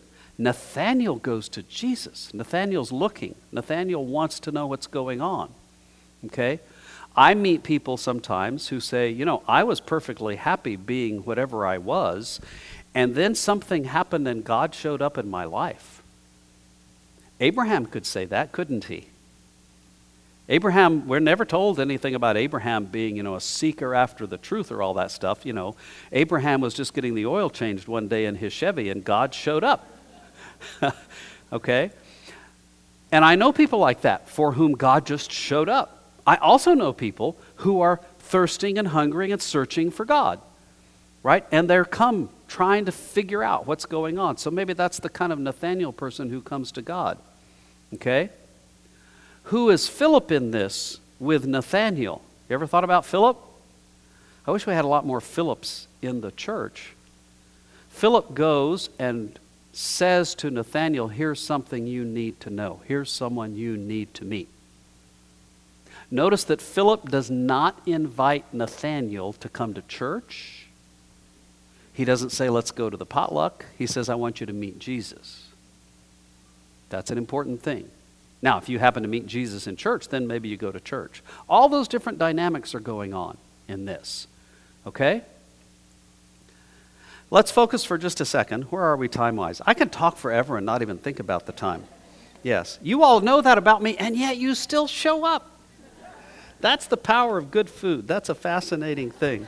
[0.42, 2.34] Nathaniel goes to Jesus.
[2.34, 3.36] Nathaniel's looking.
[3.52, 5.52] Nathaniel wants to know what's going on.
[6.26, 6.60] Okay?
[7.16, 11.78] I meet people sometimes who say, you know, I was perfectly happy being whatever I
[11.78, 12.40] was,
[12.96, 16.02] and then something happened and God showed up in my life.
[17.40, 19.10] Abraham could say that, couldn't he?
[20.50, 24.72] Abraham, we're never told anything about Abraham being, you know, a seeker after the truth
[24.72, 25.46] or all that stuff.
[25.46, 25.76] You know,
[26.12, 29.64] Abraham was just getting the oil changed one day in his Chevy and God showed
[29.64, 29.91] up.
[31.54, 31.92] okay?
[33.12, 36.04] And I know people like that for whom God just showed up.
[36.26, 40.40] I also know people who are thirsting and hungering and searching for God,
[41.24, 41.46] right?
[41.52, 44.38] And they're come trying to figure out what's going on.
[44.38, 47.18] So maybe that's the kind of Nathaniel person who comes to God,
[47.94, 48.30] okay?
[49.46, 52.22] Who is Philip in this with Nathaniel?
[52.50, 53.38] You ever thought about Philip?
[54.46, 56.94] I wish we had a lot more Philips in the church.
[57.90, 59.38] Philip goes and
[59.74, 62.82] says to Nathaniel, Here's something you need to know.
[62.86, 64.50] Here's someone you need to meet.
[66.10, 70.68] Notice that Philip does not invite Nathaniel to come to church.
[71.94, 73.66] He doesn't say, let's go to the potluck.
[73.78, 75.48] He says, I want you to meet Jesus.
[76.90, 77.90] That's an important thing.
[78.42, 81.24] Now, if you happen to meet Jesus in church, then maybe you go to church.
[81.48, 84.28] All those different dynamics are going on in this.
[84.86, 85.22] Okay?
[87.34, 88.64] Let's focus for just a second.
[88.66, 89.62] Where are we time wise?
[89.66, 91.86] I can talk forever and not even think about the time.
[92.44, 92.78] Yes.
[92.82, 95.50] You all know that about me, and yet you still show up.
[96.60, 98.06] That's the power of good food.
[98.06, 99.48] That's a fascinating thing.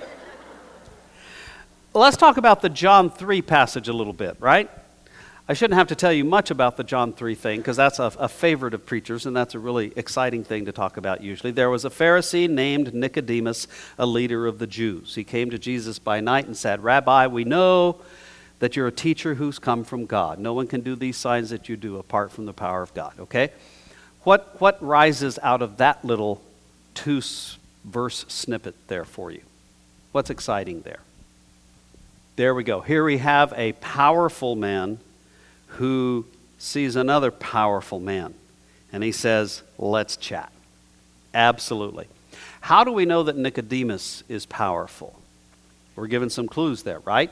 [1.93, 4.71] Let's talk about the John 3 passage a little bit, right?
[5.47, 8.13] I shouldn't have to tell you much about the John 3 thing because that's a,
[8.17, 11.51] a, favorite of preachers and that's a really exciting thing to talk about usually.
[11.51, 13.67] There was a Pharisee named Nicodemus,
[13.99, 15.15] a leader of the Jews.
[15.15, 17.99] He came to Jesus by night and said, Rabbi, we know
[18.59, 20.39] that you're a teacher who's come from God.
[20.39, 23.13] No one can do these signs that you do apart from the power of God,
[23.19, 23.51] okay?
[24.21, 26.41] What, what rises out of that little
[26.93, 27.21] two
[27.83, 29.41] verse snippet there for you.
[30.11, 30.99] What's exciting there?
[32.35, 32.81] There we go.
[32.81, 34.99] Here we have a powerful man
[35.73, 36.25] who
[36.57, 38.33] sees another powerful man.
[38.91, 40.51] And he says, Let's chat.
[41.33, 42.07] Absolutely.
[42.61, 45.19] How do we know that Nicodemus is powerful?
[45.95, 47.31] We're given some clues there, right?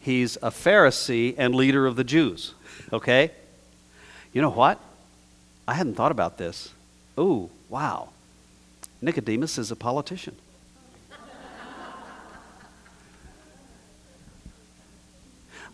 [0.00, 2.54] He's a Pharisee and leader of the Jews.
[2.92, 3.30] Okay?
[4.32, 4.80] You know what?
[5.68, 6.72] I hadn't thought about this.
[7.18, 8.08] Ooh, wow.
[9.00, 10.36] Nicodemus is a politician.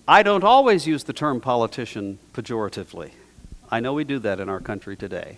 [0.09, 3.11] I don't always use the term politician pejoratively.
[3.71, 5.37] I know we do that in our country today.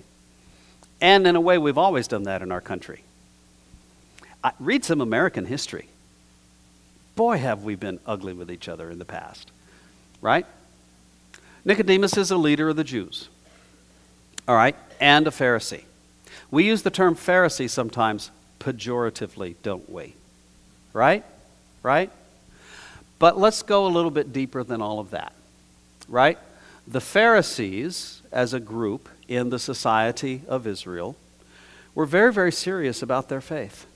[1.01, 3.03] And in a way, we've always done that in our country.
[4.45, 5.89] I, read some American history.
[7.17, 9.51] Boy, have we been ugly with each other in the past.
[10.21, 10.47] Right?
[11.65, 13.29] Nicodemus is a leader of the Jews.
[14.47, 14.77] All right?
[15.01, 15.83] And a Pharisee.
[16.53, 18.31] We use the term Pharisee sometimes
[18.61, 20.15] pejoratively, don't we?
[20.93, 21.25] Right?
[21.83, 22.13] Right?
[23.21, 25.33] But let's go a little bit deeper than all of that.
[26.09, 26.39] Right?
[26.89, 31.15] The Pharisees, as a group in the society of Israel,
[31.95, 33.87] were very, very serious about their faith.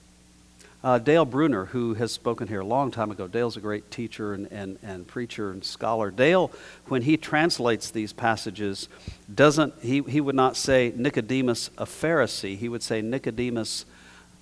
[0.83, 4.35] Uh, Dale Bruner, who has spoken here a long time ago, Dale's a great teacher
[4.35, 6.11] and, and, and preacher and scholar.
[6.11, 6.51] Dale,
[6.87, 8.87] when he translates these passages,
[9.33, 13.85] doesn't he, he would not say Nicodemus a Pharisee, he would say Nicodemus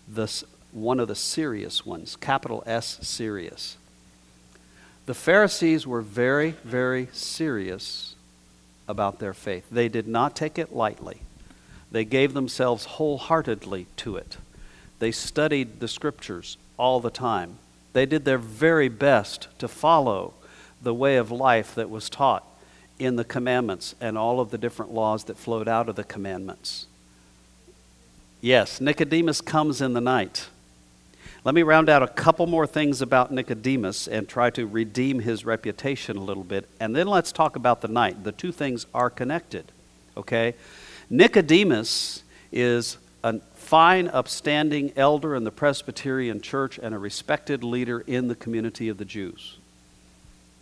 [0.10, 0.44] the,
[0.74, 3.78] one of the serious ones, capital S serious.
[5.06, 8.16] The Pharisees were very, very serious
[8.88, 9.66] about their faith.
[9.70, 11.22] They did not take it lightly.
[11.92, 14.38] They gave themselves wholeheartedly to it.
[15.00, 17.58] They studied the scriptures all the time.
[17.92, 20.34] They did their very best to follow
[20.82, 22.46] the way of life that was taught
[22.98, 26.88] in the commandments and all of the different laws that flowed out of the commandments.
[28.42, 30.48] Yes, Nicodemus comes in the night.
[31.46, 35.44] Let me round out a couple more things about Nicodemus and try to redeem his
[35.44, 36.70] reputation a little bit.
[36.80, 38.24] And then let's talk about the night.
[38.24, 39.66] The two things are connected,
[40.16, 40.56] okay?
[41.10, 42.24] Nicodemus
[42.54, 48.36] is a fine, upstanding elder in the Presbyterian church and a respected leader in the
[48.36, 49.58] community of the Jews.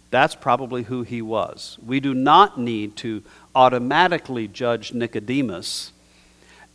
[0.09, 1.77] That's probably who he was.
[1.85, 3.23] We do not need to
[3.53, 5.91] automatically judge Nicodemus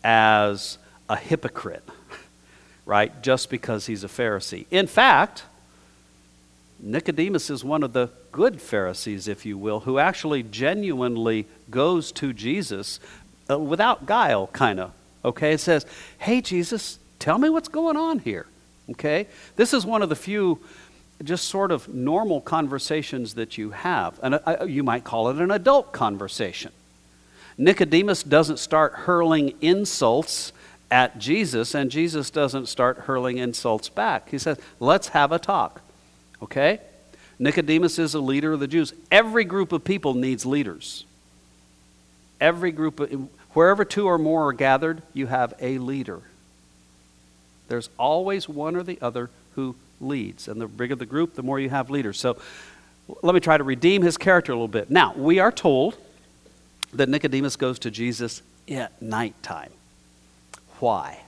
[0.05, 0.79] as
[1.09, 1.89] a hypocrite,
[2.87, 4.65] right, just because he's a Pharisee.
[4.71, 5.43] In fact,
[6.79, 12.33] Nicodemus is one of the good Pharisees, if you will, who actually genuinely goes to
[12.33, 13.01] Jesus
[13.51, 14.93] uh, without guile, kind of.
[15.25, 15.53] Okay?
[15.53, 15.85] It says,
[16.19, 18.47] Hey, Jesus, tell me what's going on here.
[18.91, 19.27] Okay?
[19.57, 20.61] This is one of the few
[21.25, 24.21] just sort of normal conversations that you have.
[24.23, 26.73] And uh, you might call it an adult conversation.
[27.57, 30.53] Nicodemus doesn't start hurling insults
[30.91, 34.31] at Jesus, and Jesus doesn't start hurling insults back.
[34.31, 35.81] He says, Let's have a talk.
[36.43, 36.81] Okay?
[37.39, 38.93] Nicodemus is a leader of the Jews.
[39.11, 41.05] Every group of people needs leaders.
[42.41, 46.21] Every group of, wherever two or more are gathered, you have a leader.
[47.69, 50.49] There's always one or the other who leads.
[50.49, 52.19] And the bigger the group, the more you have leaders.
[52.19, 52.39] So
[53.23, 54.91] let me try to redeem his character a little bit.
[54.91, 55.97] Now, we are told
[56.93, 59.71] that Nicodemus goes to Jesus at nighttime.
[60.81, 61.21] Why?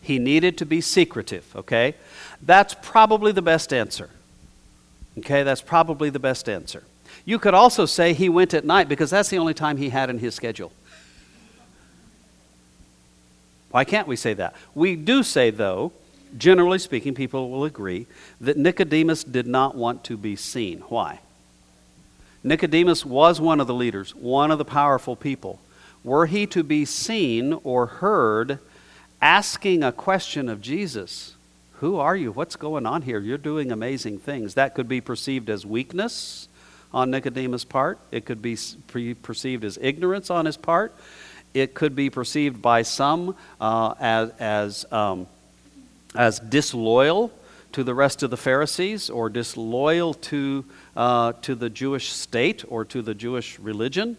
[0.00, 1.94] He needed to be secretive, okay?
[2.42, 4.10] That's probably the best answer.
[5.18, 6.84] Okay, that's probably the best answer.
[7.24, 10.08] You could also say he went at night because that's the only time he had
[10.10, 10.72] in his schedule.
[13.70, 14.54] Why can't we say that?
[14.74, 15.92] We do say, though,
[16.36, 18.06] generally speaking, people will agree,
[18.40, 20.80] that Nicodemus did not want to be seen.
[20.88, 21.20] Why?
[22.42, 25.60] Nicodemus was one of the leaders, one of the powerful people.
[26.02, 28.58] Were he to be seen or heard
[29.20, 31.34] asking a question of Jesus,
[31.74, 32.32] Who are you?
[32.32, 33.20] What's going on here?
[33.20, 34.54] You're doing amazing things.
[34.54, 36.48] That could be perceived as weakness
[36.92, 38.56] on Nicodemus' part, it could be
[39.22, 40.92] perceived as ignorance on his part,
[41.54, 45.26] it could be perceived by some uh, as, as, um,
[46.16, 47.30] as disloyal
[47.72, 50.64] to the rest of the Pharisees or disloyal to,
[50.96, 54.16] uh, to the Jewish state or to the Jewish religion.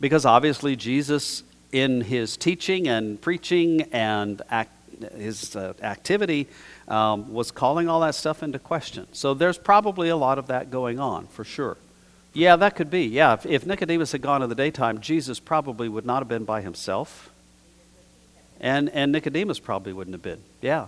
[0.00, 1.42] Because obviously, Jesus,
[1.72, 4.70] in his teaching and preaching and act,
[5.16, 6.48] his uh, activity,
[6.88, 9.06] um, was calling all that stuff into question.
[9.12, 11.76] So there's probably a lot of that going on, for sure.
[12.32, 13.04] Yeah, that could be.
[13.04, 16.44] Yeah, if, if Nicodemus had gone in the daytime, Jesus probably would not have been
[16.44, 17.30] by himself.
[18.60, 20.40] And, and Nicodemus probably wouldn't have been.
[20.60, 20.86] Yeah.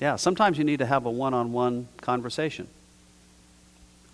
[0.00, 2.68] Yeah, sometimes you need to have a one on one conversation.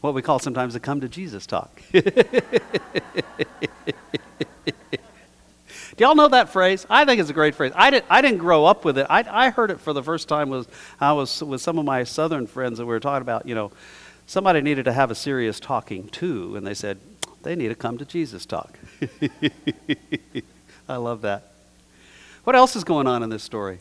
[0.06, 1.82] What we call sometimes a come to Jesus talk.
[1.90, 2.00] Do
[5.98, 6.86] y'all know that phrase?
[6.88, 7.72] I think it's a great phrase.
[7.74, 9.08] I, did, I didn't grow up with it.
[9.10, 10.68] I, I heard it for the first time was
[11.00, 13.72] I was with some of my southern friends and we were talking about, you know,
[14.28, 17.00] somebody needed to have a serious talking to, and they said,
[17.42, 18.78] they need to come to Jesus talk.
[20.88, 21.50] I love that.
[22.44, 23.80] What else is going on in this story?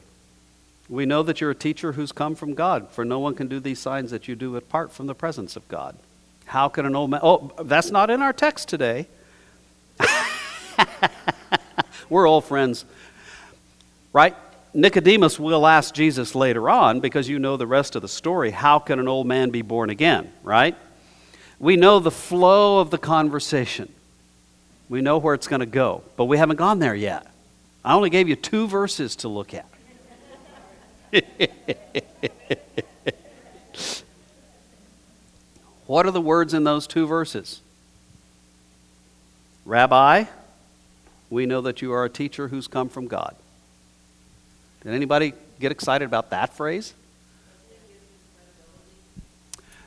[0.90, 3.60] We know that you're a teacher who's come from God, for no one can do
[3.60, 5.96] these signs that you do apart from the presence of God.
[6.46, 7.20] How can an old man?
[7.24, 9.08] Oh, that's not in our text today.
[12.10, 12.86] We're old friends,
[14.14, 14.36] right?
[14.74, 18.78] Nicodemus will ask Jesus later on, because you know the rest of the story, how
[18.78, 20.76] can an old man be born again, right?
[21.60, 23.92] We know the flow of the conversation.
[24.90, 27.26] We know where it's going to go, but we haven't gone there yet.
[27.84, 29.66] I only gave you two verses to look at.
[35.88, 37.62] what are the words in those two verses?
[39.66, 40.26] Rabbi,
[41.30, 43.36] we know that you are a teacher who's come from God.
[44.84, 46.94] Did anybody get excited about that phrase?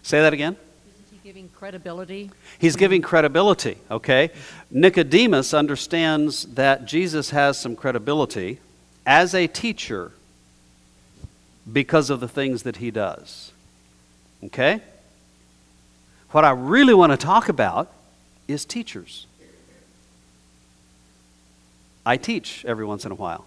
[0.02, 0.56] Say that again.
[0.90, 2.30] Isn't he giving credibility?
[2.58, 4.30] He's giving credibility, okay?
[4.70, 8.58] Nicodemus understands that Jesus has some credibility
[9.06, 10.12] as a teacher
[11.70, 13.52] because of the things that he does.
[14.44, 14.80] Okay?
[16.30, 17.90] What I really want to talk about
[18.46, 19.26] is teachers.
[22.04, 23.46] I teach every once in a while.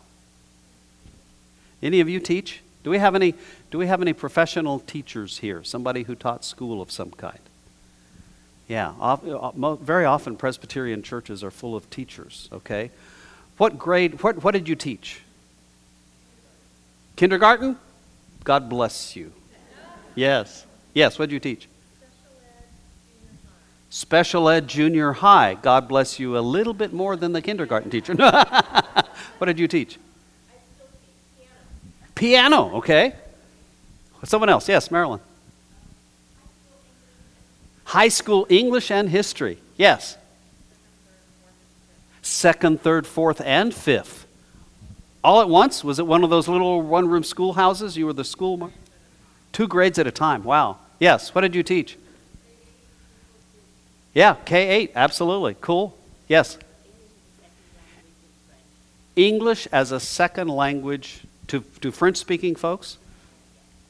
[1.81, 2.61] Any of you teach?
[2.83, 3.35] Do we have any,
[3.69, 5.63] do we have any professional teachers here?
[5.63, 7.39] Somebody who taught school of some kind?
[8.67, 12.89] Yeah, uh, very often Presbyterian churches are full of teachers, okay?
[13.57, 15.21] What grade, what, what did you teach?
[17.15, 17.77] Kindergarten?
[18.43, 19.33] God bless you.
[20.15, 20.65] Yes.
[20.93, 21.67] Yes, what did you teach?
[23.93, 25.57] Special ed junior high.
[25.61, 28.15] God bless you a little bit more than the kindergarten teacher.
[29.37, 29.99] what did you teach?
[32.15, 33.13] Piano, okay.
[34.23, 34.69] Someone else.
[34.69, 35.19] Yes, Marilyn.
[37.83, 39.57] High school English and history.
[39.75, 40.15] Yes.
[42.21, 44.25] Second, third, fourth, and fifth.
[45.21, 45.83] All at once?
[45.83, 47.97] Was it one of those little one room schoolhouses?
[47.97, 48.71] You were the school?
[49.51, 50.45] Two grades at a time.
[50.45, 50.77] Wow.
[50.97, 51.35] Yes.
[51.35, 51.97] What did you teach?
[54.13, 54.91] Yeah, K 8.
[54.95, 55.55] Absolutely.
[55.61, 55.97] Cool.
[56.27, 56.57] Yes.
[59.15, 62.97] English as a second language to, to French speaking folks?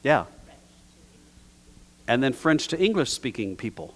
[0.02, 0.24] Yeah.
[2.08, 3.94] and then French to English speaking people.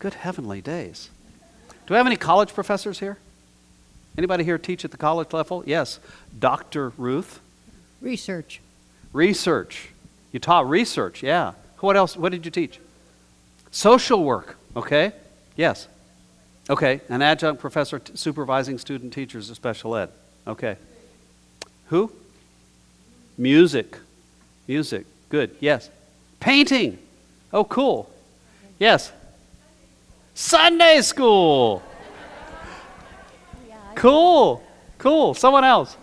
[0.00, 1.08] Good heavenly days.
[1.86, 3.18] Do we have any college professors here?
[4.18, 5.62] Anybody here teach at the college level?
[5.66, 6.00] Yes.
[6.38, 6.92] Dr.
[6.96, 7.40] Ruth?
[8.00, 8.60] Research.
[9.12, 9.90] Research.
[10.32, 11.52] You taught research, yeah.
[11.78, 12.16] What else?
[12.16, 12.80] What did you teach?
[13.70, 15.12] Social work, okay?
[15.56, 15.88] Yes.
[16.68, 20.10] Okay, an adjunct professor t- supervising student teachers of special ed.
[20.46, 20.76] Okay.
[21.88, 22.10] Who?
[23.36, 23.98] Music.
[24.66, 25.06] Music.
[25.28, 25.56] Good.
[25.60, 25.90] Yes.
[26.40, 26.98] Painting.
[27.52, 28.10] Oh, cool.
[28.78, 29.12] Yes.
[30.34, 31.82] Sunday school.
[33.94, 34.64] Cool.
[34.98, 35.34] Cool.
[35.34, 35.96] Someone else.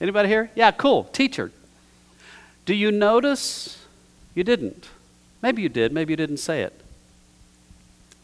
[0.00, 0.50] Anybody here?
[0.54, 1.04] Yeah, cool.
[1.04, 1.52] Teacher.
[2.66, 3.78] Do you notice?
[4.34, 4.88] You didn't.
[5.42, 5.92] Maybe you did.
[5.92, 6.81] Maybe you didn't say it.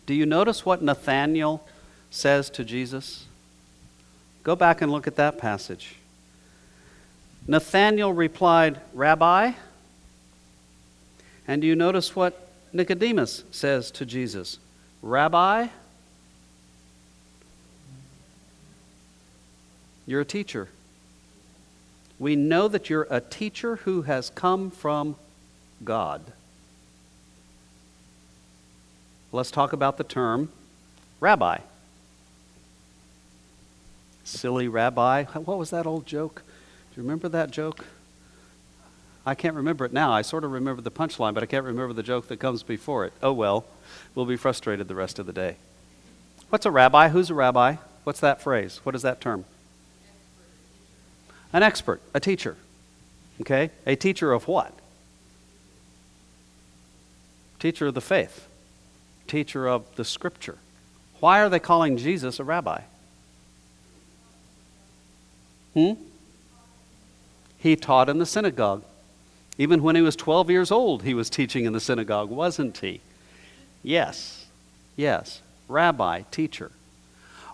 [0.09, 1.63] Do you notice what Nathanael
[2.11, 3.27] says to Jesus?
[4.43, 5.97] Go back and look at that passage.
[7.47, 9.53] Nathanael replied, Rabbi.
[11.47, 14.59] And do you notice what Nicodemus says to Jesus?
[15.03, 15.67] Rabbi,
[20.07, 20.69] you're a teacher.
[22.19, 25.17] We know that you're a teacher who has come from
[25.85, 26.33] God.
[29.39, 30.51] Let's talk about the term
[31.21, 31.59] rabbi.
[34.25, 35.27] Silly rabbi.
[35.27, 36.43] What was that old joke?
[36.45, 37.85] Do you remember that joke?
[39.25, 40.11] I can't remember it now.
[40.11, 43.05] I sort of remember the punchline, but I can't remember the joke that comes before
[43.05, 43.13] it.
[43.23, 43.65] Oh well,
[44.17, 45.55] we'll be frustrated the rest of the day.
[46.51, 47.09] What's a rabbi?
[47.11, 47.77] Who's a rabbi?
[48.03, 48.81] What's that phrase?
[48.83, 49.45] What is that term?
[51.53, 52.57] An expert, a teacher.
[53.41, 53.71] Okay?
[53.87, 54.75] A teacher of what?
[57.61, 58.48] Teacher of the faith,
[59.29, 60.59] teacher of the scripture.
[61.21, 62.83] Why are they calling Jesus a rabbi?
[65.75, 65.93] Hmm?
[67.59, 68.85] He taught in the synagogue.
[69.59, 73.01] Even when he was 12 years old, he was teaching in the synagogue, wasn't he?
[73.83, 74.47] Yes.
[74.97, 75.43] Yes.
[75.69, 76.71] Rabbi, teacher.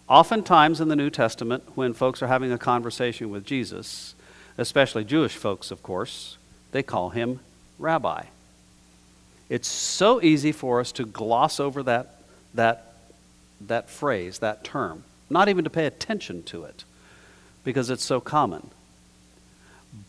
[0.09, 4.15] Oftentimes in the New Testament, when folks are having a conversation with Jesus,
[4.59, 6.37] especially Jewish folks, of course,
[6.73, 7.41] they call him
[7.79, 8.25] rabbi.
[9.49, 12.21] It's so easy for us to gloss over that,
[12.55, 12.95] that,
[13.61, 16.85] that phrase, that term, not even to pay attention to it,
[17.63, 18.71] because it's so common.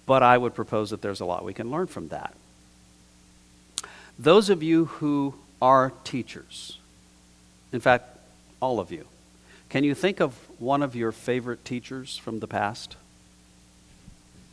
[0.05, 2.33] But I would propose that there's a lot we can learn from that.
[4.17, 6.79] Those of you who are teachers,
[7.73, 8.17] in fact,
[8.61, 9.05] all of you,
[9.69, 12.95] can you think of one of your favorite teachers from the past?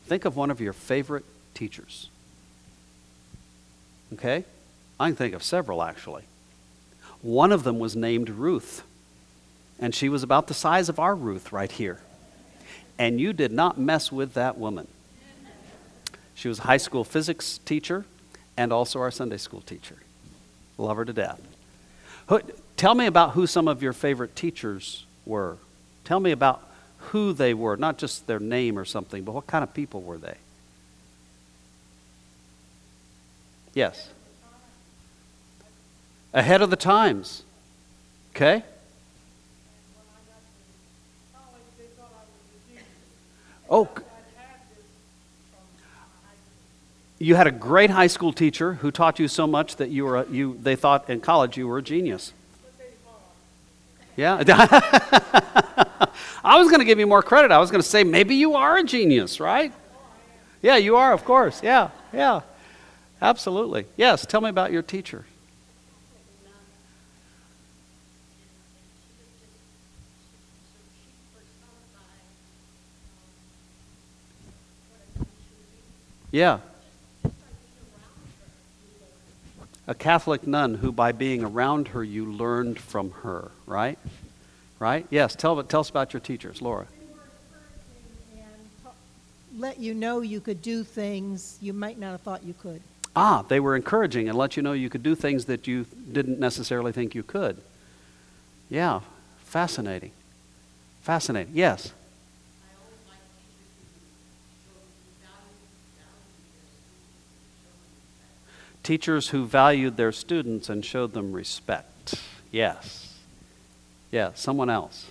[0.06, 1.24] Think of one of your favorite
[1.54, 2.08] teachers.
[4.14, 4.44] Okay?
[5.02, 6.22] I can think of several actually.
[7.22, 8.82] One of them was named Ruth,
[9.78, 12.00] and she was about the size of our Ruth right here.
[12.98, 14.86] And you did not mess with that woman.
[16.34, 18.04] She was a high school physics teacher
[18.56, 19.96] and also our Sunday school teacher.
[20.78, 21.40] Love her to death.
[22.76, 25.56] Tell me about who some of your favorite teachers were.
[26.04, 26.62] Tell me about
[27.10, 30.18] who they were, not just their name or something, but what kind of people were
[30.18, 30.36] they?
[33.74, 34.10] Yes.
[36.34, 37.42] Ahead of the times.
[38.34, 38.62] Okay?
[43.68, 43.88] Oh,
[47.18, 50.18] you had a great high school teacher who taught you so much that you were
[50.18, 52.32] a, you they thought in college you were a genius.
[54.16, 54.42] Yeah.
[56.44, 57.50] I was going to give you more credit.
[57.50, 59.72] I was going to say maybe you are a genius, right?
[60.60, 61.62] Yeah, you are, of course.
[61.62, 62.40] Yeah, yeah.
[63.22, 63.86] Absolutely.
[63.96, 65.24] Yes, tell me about your teacher.
[76.32, 76.58] Yeah.
[79.86, 83.98] A Catholic nun who, by being around her, you learned from her, right?
[84.78, 85.06] Right?
[85.10, 85.36] Yes.
[85.36, 86.86] Tell, tell us about your teachers, Laura.
[89.58, 92.80] Let you know you could do things you might not have thought you could.
[93.14, 96.40] Ah, they were encouraging and let you know you could do things that you didn't
[96.40, 97.58] necessarily think you could.
[98.70, 99.00] Yeah,
[99.44, 100.12] fascinating.
[101.02, 101.52] Fascinating.
[101.54, 101.92] Yes.
[108.82, 112.14] Teachers who valued their students and showed them respect.
[112.50, 113.16] Yes.
[114.10, 115.10] Yeah, someone else.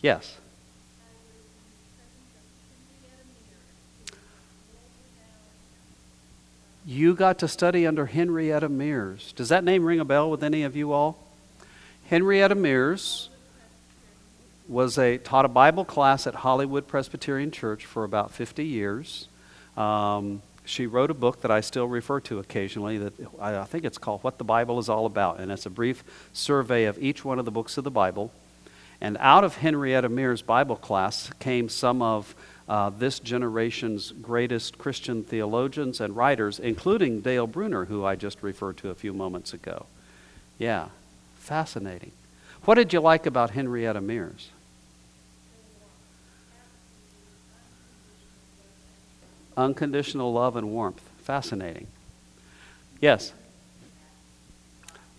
[0.00, 0.36] Yes.
[6.86, 9.32] You got to study under Henrietta Mears.
[9.32, 11.18] Does that name ring a bell with any of you all?
[12.08, 13.28] Henrietta Mears
[14.68, 19.28] was a taught a Bible class at Hollywood Presbyterian Church for about 50 years.
[19.76, 22.98] Um, she wrote a book that I still refer to occasionally.
[22.98, 26.04] That I think it's called "What the Bible Is All About," and it's a brief
[26.32, 28.30] survey of each one of the books of the Bible.
[29.00, 32.34] And out of Henrietta Mears' Bible class came some of
[32.68, 38.76] uh, this generation's greatest Christian theologians and writers, including Dale Bruner, who I just referred
[38.78, 39.86] to a few moments ago.
[40.58, 40.88] Yeah,
[41.38, 42.12] fascinating.
[42.64, 44.50] What did you like about Henrietta Mears?
[49.58, 51.02] Unconditional love and warmth.
[51.22, 51.88] Fascinating.
[53.00, 53.32] Yes?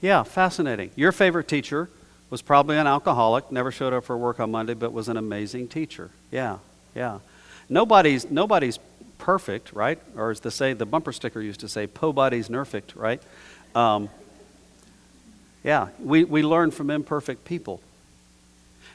[0.01, 0.91] Yeah, fascinating.
[0.95, 1.89] Your favorite teacher
[2.29, 5.67] was probably an alcoholic, never showed up for work on Monday, but was an amazing
[5.67, 6.09] teacher.
[6.31, 6.59] Yeah,
[6.95, 7.19] yeah.
[7.67, 8.79] Nobody's, nobody's
[9.17, 9.99] perfect, right?
[10.15, 13.21] Or as to say, the bumper sticker used to say, po body's perfect, right?
[13.75, 14.09] Um,
[15.63, 17.81] yeah, we, we learn from imperfect people.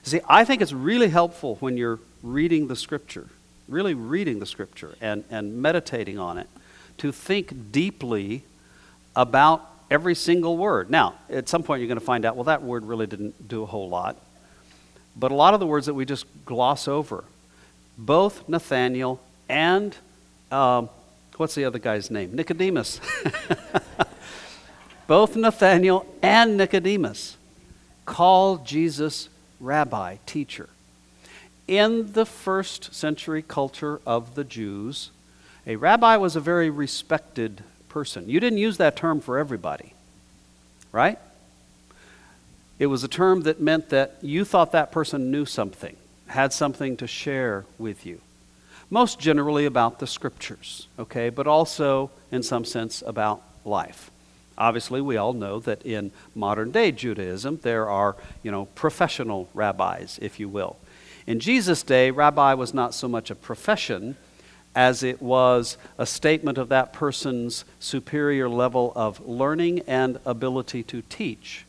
[0.04, 3.28] See, I think it's really helpful when you're reading the scripture,
[3.68, 6.48] really reading the scripture and, and meditating on it,
[6.98, 8.44] to think deeply
[9.16, 10.90] about every single word.
[10.90, 13.62] Now, at some point you're going to find out, well, that word really didn't do
[13.62, 14.16] a whole lot.
[15.16, 17.24] But a lot of the words that we just gloss over,
[17.96, 19.96] both Nathaniel and
[20.50, 20.88] um,
[21.36, 22.34] what's the other guy's name?
[22.34, 23.00] Nicodemus.
[25.06, 27.36] both Nathaniel and Nicodemus
[28.04, 29.28] call Jesus
[29.60, 30.68] rabbi, teacher.
[31.66, 35.10] In the first century culture of the Jews,
[35.66, 38.28] a rabbi was a very respected person.
[38.28, 39.94] You didn't use that term for everybody,
[40.92, 41.18] right?
[42.78, 45.96] It was a term that meant that you thought that person knew something,
[46.26, 48.20] had something to share with you.
[48.90, 54.10] Most generally about the scriptures, okay, but also in some sense about life.
[54.58, 60.18] Obviously, we all know that in modern day Judaism, there are, you know, professional rabbis,
[60.20, 60.76] if you will.
[61.26, 64.16] In Jesus' day, rabbi was not so much a profession
[64.74, 71.02] as it was a statement of that person's superior level of learning and ability to
[71.02, 71.64] teach.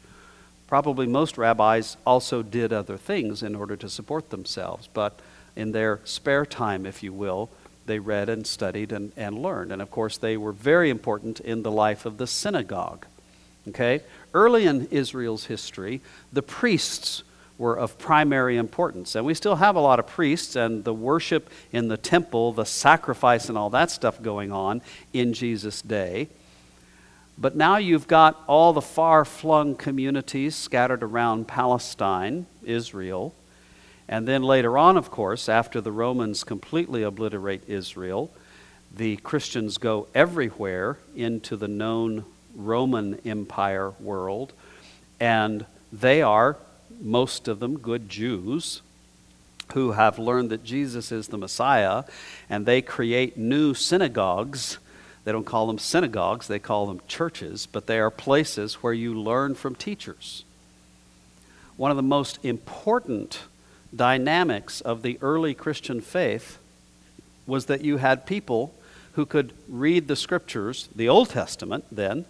[0.67, 5.19] Probably most rabbis also did other things in order to support themselves, but
[5.55, 7.49] in their spare time, if you will,
[7.85, 9.71] they read and studied and, and learned.
[9.71, 13.05] And of course, they were very important in the life of the synagogue.
[13.67, 14.01] Okay?
[14.33, 16.01] Early in Israel's history,
[16.33, 17.23] the priests
[17.57, 19.15] were of primary importance.
[19.15, 22.65] And we still have a lot of priests and the worship in the temple, the
[22.65, 24.81] sacrifice, and all that stuff going on
[25.13, 26.27] in Jesus' day.
[27.37, 33.33] But now you've got all the far flung communities scattered around Palestine, Israel,
[34.07, 38.31] and then later on, of course, after the Romans completely obliterate Israel,
[38.95, 42.23] the Christians go everywhere into the known
[42.55, 44.53] Roman Empire world,
[45.19, 46.57] and they are,
[47.01, 48.81] most of them, good Jews
[49.73, 52.03] who have learned that Jesus is the Messiah,
[52.49, 54.77] and they create new synagogues.
[55.23, 59.19] They don't call them synagogues, they call them churches, but they are places where you
[59.19, 60.43] learn from teachers.
[61.77, 63.41] One of the most important
[63.93, 66.59] dynamics of the early Christian faith
[67.47, 68.73] was that you had people
[69.13, 72.25] who could read the scriptures, the Old Testament then,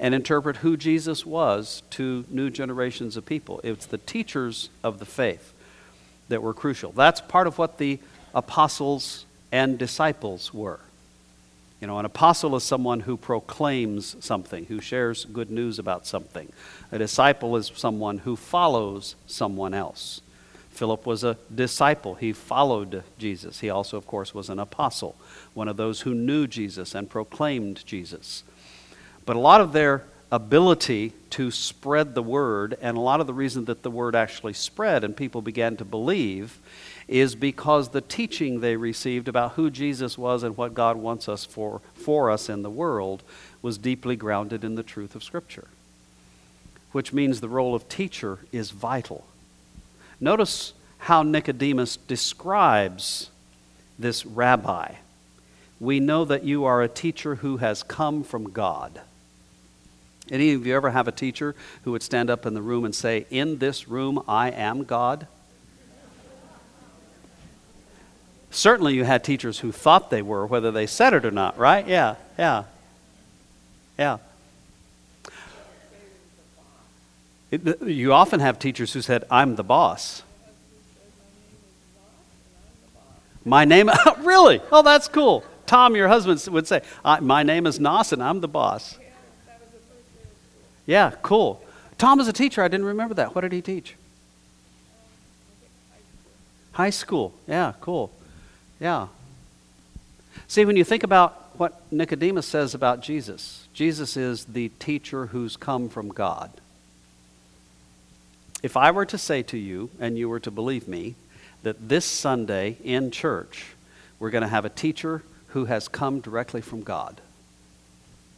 [0.00, 3.60] and interpret who Jesus was to new generations of people.
[3.62, 5.52] It's the teachers of the faith
[6.28, 6.92] that were crucial.
[6.92, 7.98] That's part of what the
[8.34, 10.80] apostles and disciples were.
[11.80, 16.50] You know, an apostle is someone who proclaims something, who shares good news about something.
[16.90, 20.22] A disciple is someone who follows someone else.
[20.70, 22.14] Philip was a disciple.
[22.14, 23.60] He followed Jesus.
[23.60, 25.14] He also, of course, was an apostle,
[25.52, 28.42] one of those who knew Jesus and proclaimed Jesus.
[29.26, 33.34] But a lot of their ability to spread the word, and a lot of the
[33.34, 36.58] reason that the word actually spread and people began to believe,
[37.06, 41.44] is because the teaching they received about who Jesus was and what God wants us
[41.44, 43.22] for, for us in the world
[43.62, 45.68] was deeply grounded in the truth of Scripture.
[46.92, 49.24] Which means the role of teacher is vital
[50.20, 53.30] Notice how Nicodemus describes
[53.98, 54.94] this rabbi.
[55.80, 59.02] We know that you are a teacher who has come from God.
[60.30, 62.94] Any of you ever have a teacher who would stand up in the room and
[62.94, 65.26] say, In this room, I am God?
[68.50, 71.86] Certainly, you had teachers who thought they were, whether they said it or not, right?
[71.86, 72.64] Yeah, yeah,
[73.98, 74.18] yeah.
[77.50, 80.22] It, you often have teachers who said, I'm the boss.
[83.44, 84.60] My name, really?
[84.72, 85.44] Oh, that's cool.
[85.66, 86.82] Tom, your husband, would say,
[87.20, 88.98] My name is Nos and I'm the boss.
[90.86, 91.64] Yeah, cool.
[91.98, 92.62] Tom is a teacher.
[92.62, 93.34] I didn't remember that.
[93.34, 93.94] What did he teach?
[96.72, 97.32] High school.
[97.46, 98.10] Yeah, cool.
[98.80, 99.08] Yeah.
[100.48, 103.68] See, when you think about what Nicodemus says about Jesus.
[103.72, 106.50] Jesus is the teacher who's come from God.
[108.62, 111.14] If I were to say to you, and you were to believe me,
[111.62, 113.66] that this Sunday in church,
[114.18, 117.20] we're going to have a teacher who has come directly from God,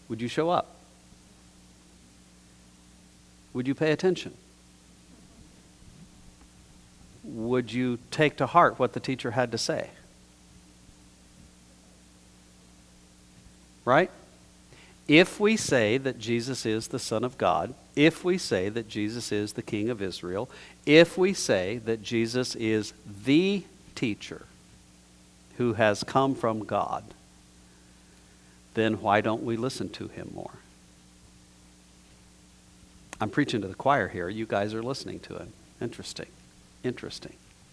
[0.09, 0.76] would you show up?
[3.57, 4.35] Would you pay attention?
[7.25, 9.89] Would you take to heart what the teacher had to say?
[13.87, 14.11] Right?
[15.09, 19.33] If we say that Jesus is the Son of God, if we say that Jesus
[19.33, 20.51] is the King of Israel,
[20.85, 22.93] if we say that Jesus is
[23.25, 24.45] the teacher
[25.57, 27.05] who has come from God,
[28.75, 30.59] then why don't we listen to him more?
[33.21, 34.29] I'm preaching to the choir here.
[34.29, 35.49] You guys are listening to it.
[35.81, 36.27] Interesting.
[36.85, 37.33] Interesting.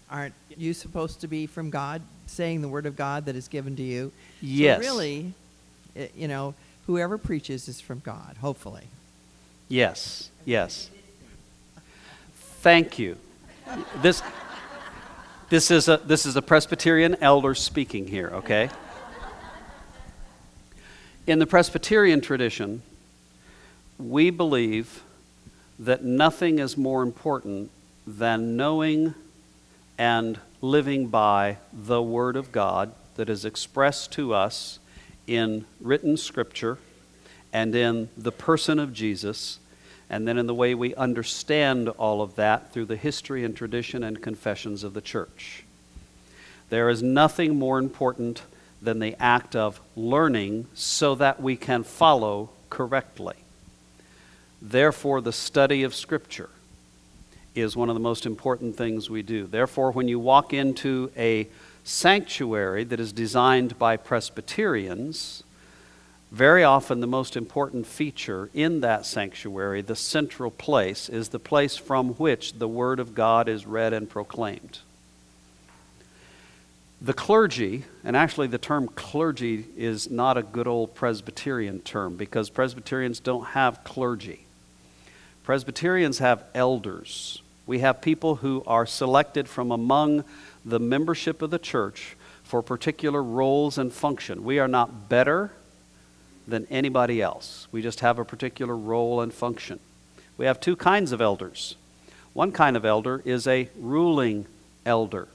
[0.10, 3.76] Aren't you supposed to be from God, saying the word of God that is given
[3.76, 4.12] to you?
[4.42, 4.78] Yes.
[4.78, 5.34] So really,
[5.96, 6.54] it, you know,
[6.86, 8.88] whoever preaches is from God, hopefully.
[9.70, 10.30] Yes.
[10.46, 10.90] Yes.
[12.36, 13.18] Thank you.
[14.02, 14.22] This,
[15.50, 18.70] this, is a, this is a Presbyterian elder speaking here, okay?
[21.26, 22.82] In the Presbyterian tradition,
[23.98, 25.02] we believe
[25.80, 27.72] that nothing is more important
[28.06, 29.14] than knowing
[29.98, 34.80] and living by the Word of God that is expressed to us
[35.28, 36.78] in written Scripture
[37.52, 39.60] and in the person of Jesus,
[40.10, 44.04] and then in the way we understand all of that through the history and tradition
[44.04, 45.64] and confessions of the church.
[46.70, 48.42] There is nothing more important
[48.82, 53.36] than the act of learning so that we can follow correctly.
[54.66, 56.50] Therefore, the study of Scripture
[57.54, 59.46] is one of the most important things we do.
[59.46, 61.50] Therefore, when you walk into a
[61.84, 65.44] sanctuary that is designed by Presbyterians,
[66.32, 71.76] very often the most important feature in that sanctuary, the central place, is the place
[71.76, 74.80] from which the Word of God is read and proclaimed.
[77.02, 82.50] The clergy, and actually the term clergy is not a good old Presbyterian term because
[82.50, 84.46] Presbyterians don't have clergy.
[85.44, 87.42] Presbyterians have elders.
[87.66, 90.24] We have people who are selected from among
[90.64, 94.44] the membership of the church for particular roles and function.
[94.44, 95.52] We are not better
[96.48, 97.68] than anybody else.
[97.72, 99.80] We just have a particular role and function.
[100.38, 101.76] We have two kinds of elders.
[102.34, 104.46] One kind of elder is a ruling
[104.86, 105.28] elder,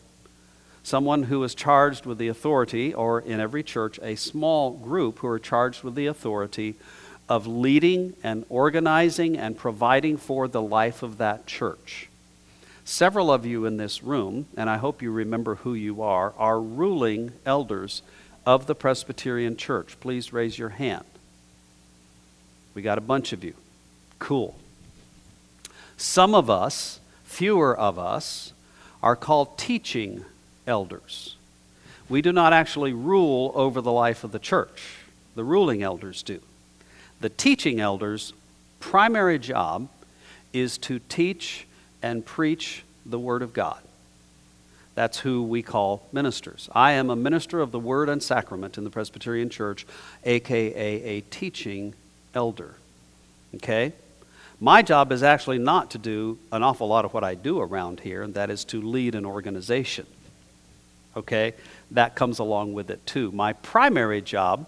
[0.82, 5.28] someone who is charged with the authority, or in every church, a small group who
[5.28, 6.76] are charged with the authority
[7.28, 12.08] of leading and organizing and providing for the life of that church.
[12.84, 16.60] Several of you in this room, and I hope you remember who you are, are
[16.60, 18.00] ruling elders
[18.46, 20.00] of the Presbyterian Church.
[20.00, 21.04] Please raise your hand.
[22.74, 23.54] We got a bunch of you.
[24.18, 24.56] Cool.
[25.98, 28.54] Some of us, fewer of us,
[29.02, 30.24] are called teaching
[30.66, 31.36] elders.
[32.08, 34.96] We do not actually rule over the life of the church,
[35.34, 36.40] the ruling elders do.
[37.20, 38.32] The teaching elders'
[38.80, 39.88] primary job
[40.52, 41.66] is to teach
[42.02, 43.80] and preach the Word of God.
[44.94, 46.68] That's who we call ministers.
[46.74, 49.86] I am a minister of the Word and Sacrament in the Presbyterian Church,
[50.24, 51.94] aka a teaching
[52.34, 52.74] elder.
[53.54, 53.92] Okay?
[54.60, 58.00] My job is actually not to do an awful lot of what I do around
[58.00, 60.06] here, and that is to lead an organization.
[61.16, 61.54] Okay?
[61.92, 63.30] That comes along with it too.
[63.30, 64.66] My primary job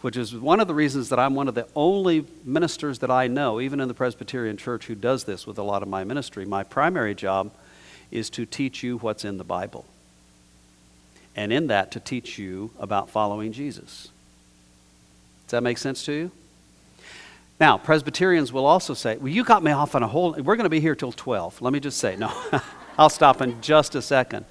[0.00, 3.26] which is one of the reasons that I'm one of the only ministers that I
[3.26, 6.46] know, even in the Presbyterian Church, who does this with a lot of my ministry.
[6.46, 7.52] My primary job
[8.10, 9.84] is to teach you what's in the Bible.
[11.36, 14.08] And in that, to teach you about following Jesus.
[15.46, 16.30] Does that make sense to you?
[17.60, 20.32] Now, Presbyterians will also say, Well, you got me off on a whole.
[20.32, 21.60] We're going to be here till 12.
[21.60, 22.32] Let me just say, no,
[22.98, 24.46] I'll stop in just a second.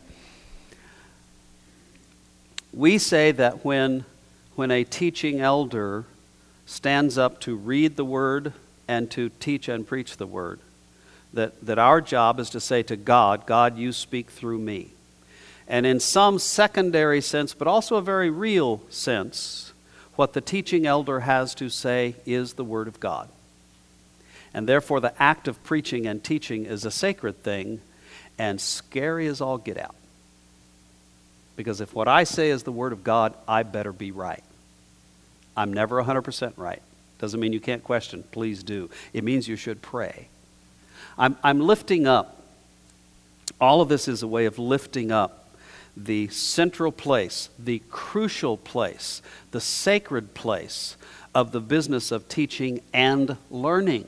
[2.71, 4.05] We say that when
[4.59, 6.03] when a teaching elder
[6.65, 8.51] stands up to read the word
[8.89, 10.59] and to teach and preach the word.
[11.31, 14.89] That, that our job is to say to God, God, you speak through me.
[15.65, 19.71] And in some secondary sense, but also a very real sense,
[20.17, 23.29] what the teaching elder has to say is the Word of God.
[24.53, 27.79] And therefore, the act of preaching and teaching is a sacred thing
[28.37, 29.95] and scary as all get out.
[31.55, 34.43] Because if what I say is the Word of God, I better be right.
[35.59, 36.81] I'm never 100% right.
[37.19, 38.23] Doesn't mean you can't question.
[38.31, 38.89] Please do.
[39.11, 40.29] It means you should pray.
[41.17, 42.41] I'm, I'm lifting up,
[43.59, 45.49] all of this is a way of lifting up
[45.97, 50.95] the central place, the crucial place, the sacred place
[51.35, 54.07] of the business of teaching and learning.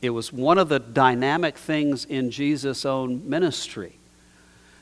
[0.00, 3.92] It was one of the dynamic things in Jesus' own ministry.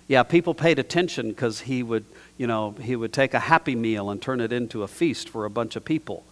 [0.08, 2.06] Yeah, people paid attention because he would,
[2.38, 5.44] you know, he would take a happy meal and turn it into a feast for
[5.44, 6.24] a bunch of people.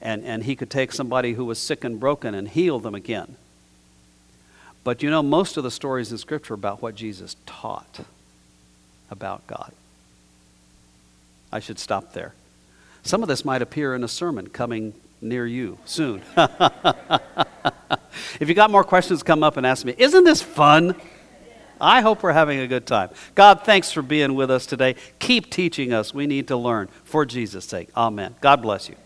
[0.00, 3.36] And, and he could take somebody who was sick and broken and heal them again.
[4.84, 8.00] But you know, most of the stories in Scripture about what Jesus taught
[9.10, 9.72] about God.
[11.50, 12.34] I should stop there.
[13.02, 16.22] Some of this might appear in a sermon coming near you soon.
[18.38, 19.94] if you got more questions, come up and ask me.
[19.98, 20.94] Isn't this fun?
[21.80, 23.10] I hope we're having a good time.
[23.34, 24.96] God, thanks for being with us today.
[25.18, 26.14] Keep teaching us.
[26.14, 27.90] We need to learn for Jesus' sake.
[27.96, 28.34] Amen.
[28.40, 28.96] God bless you.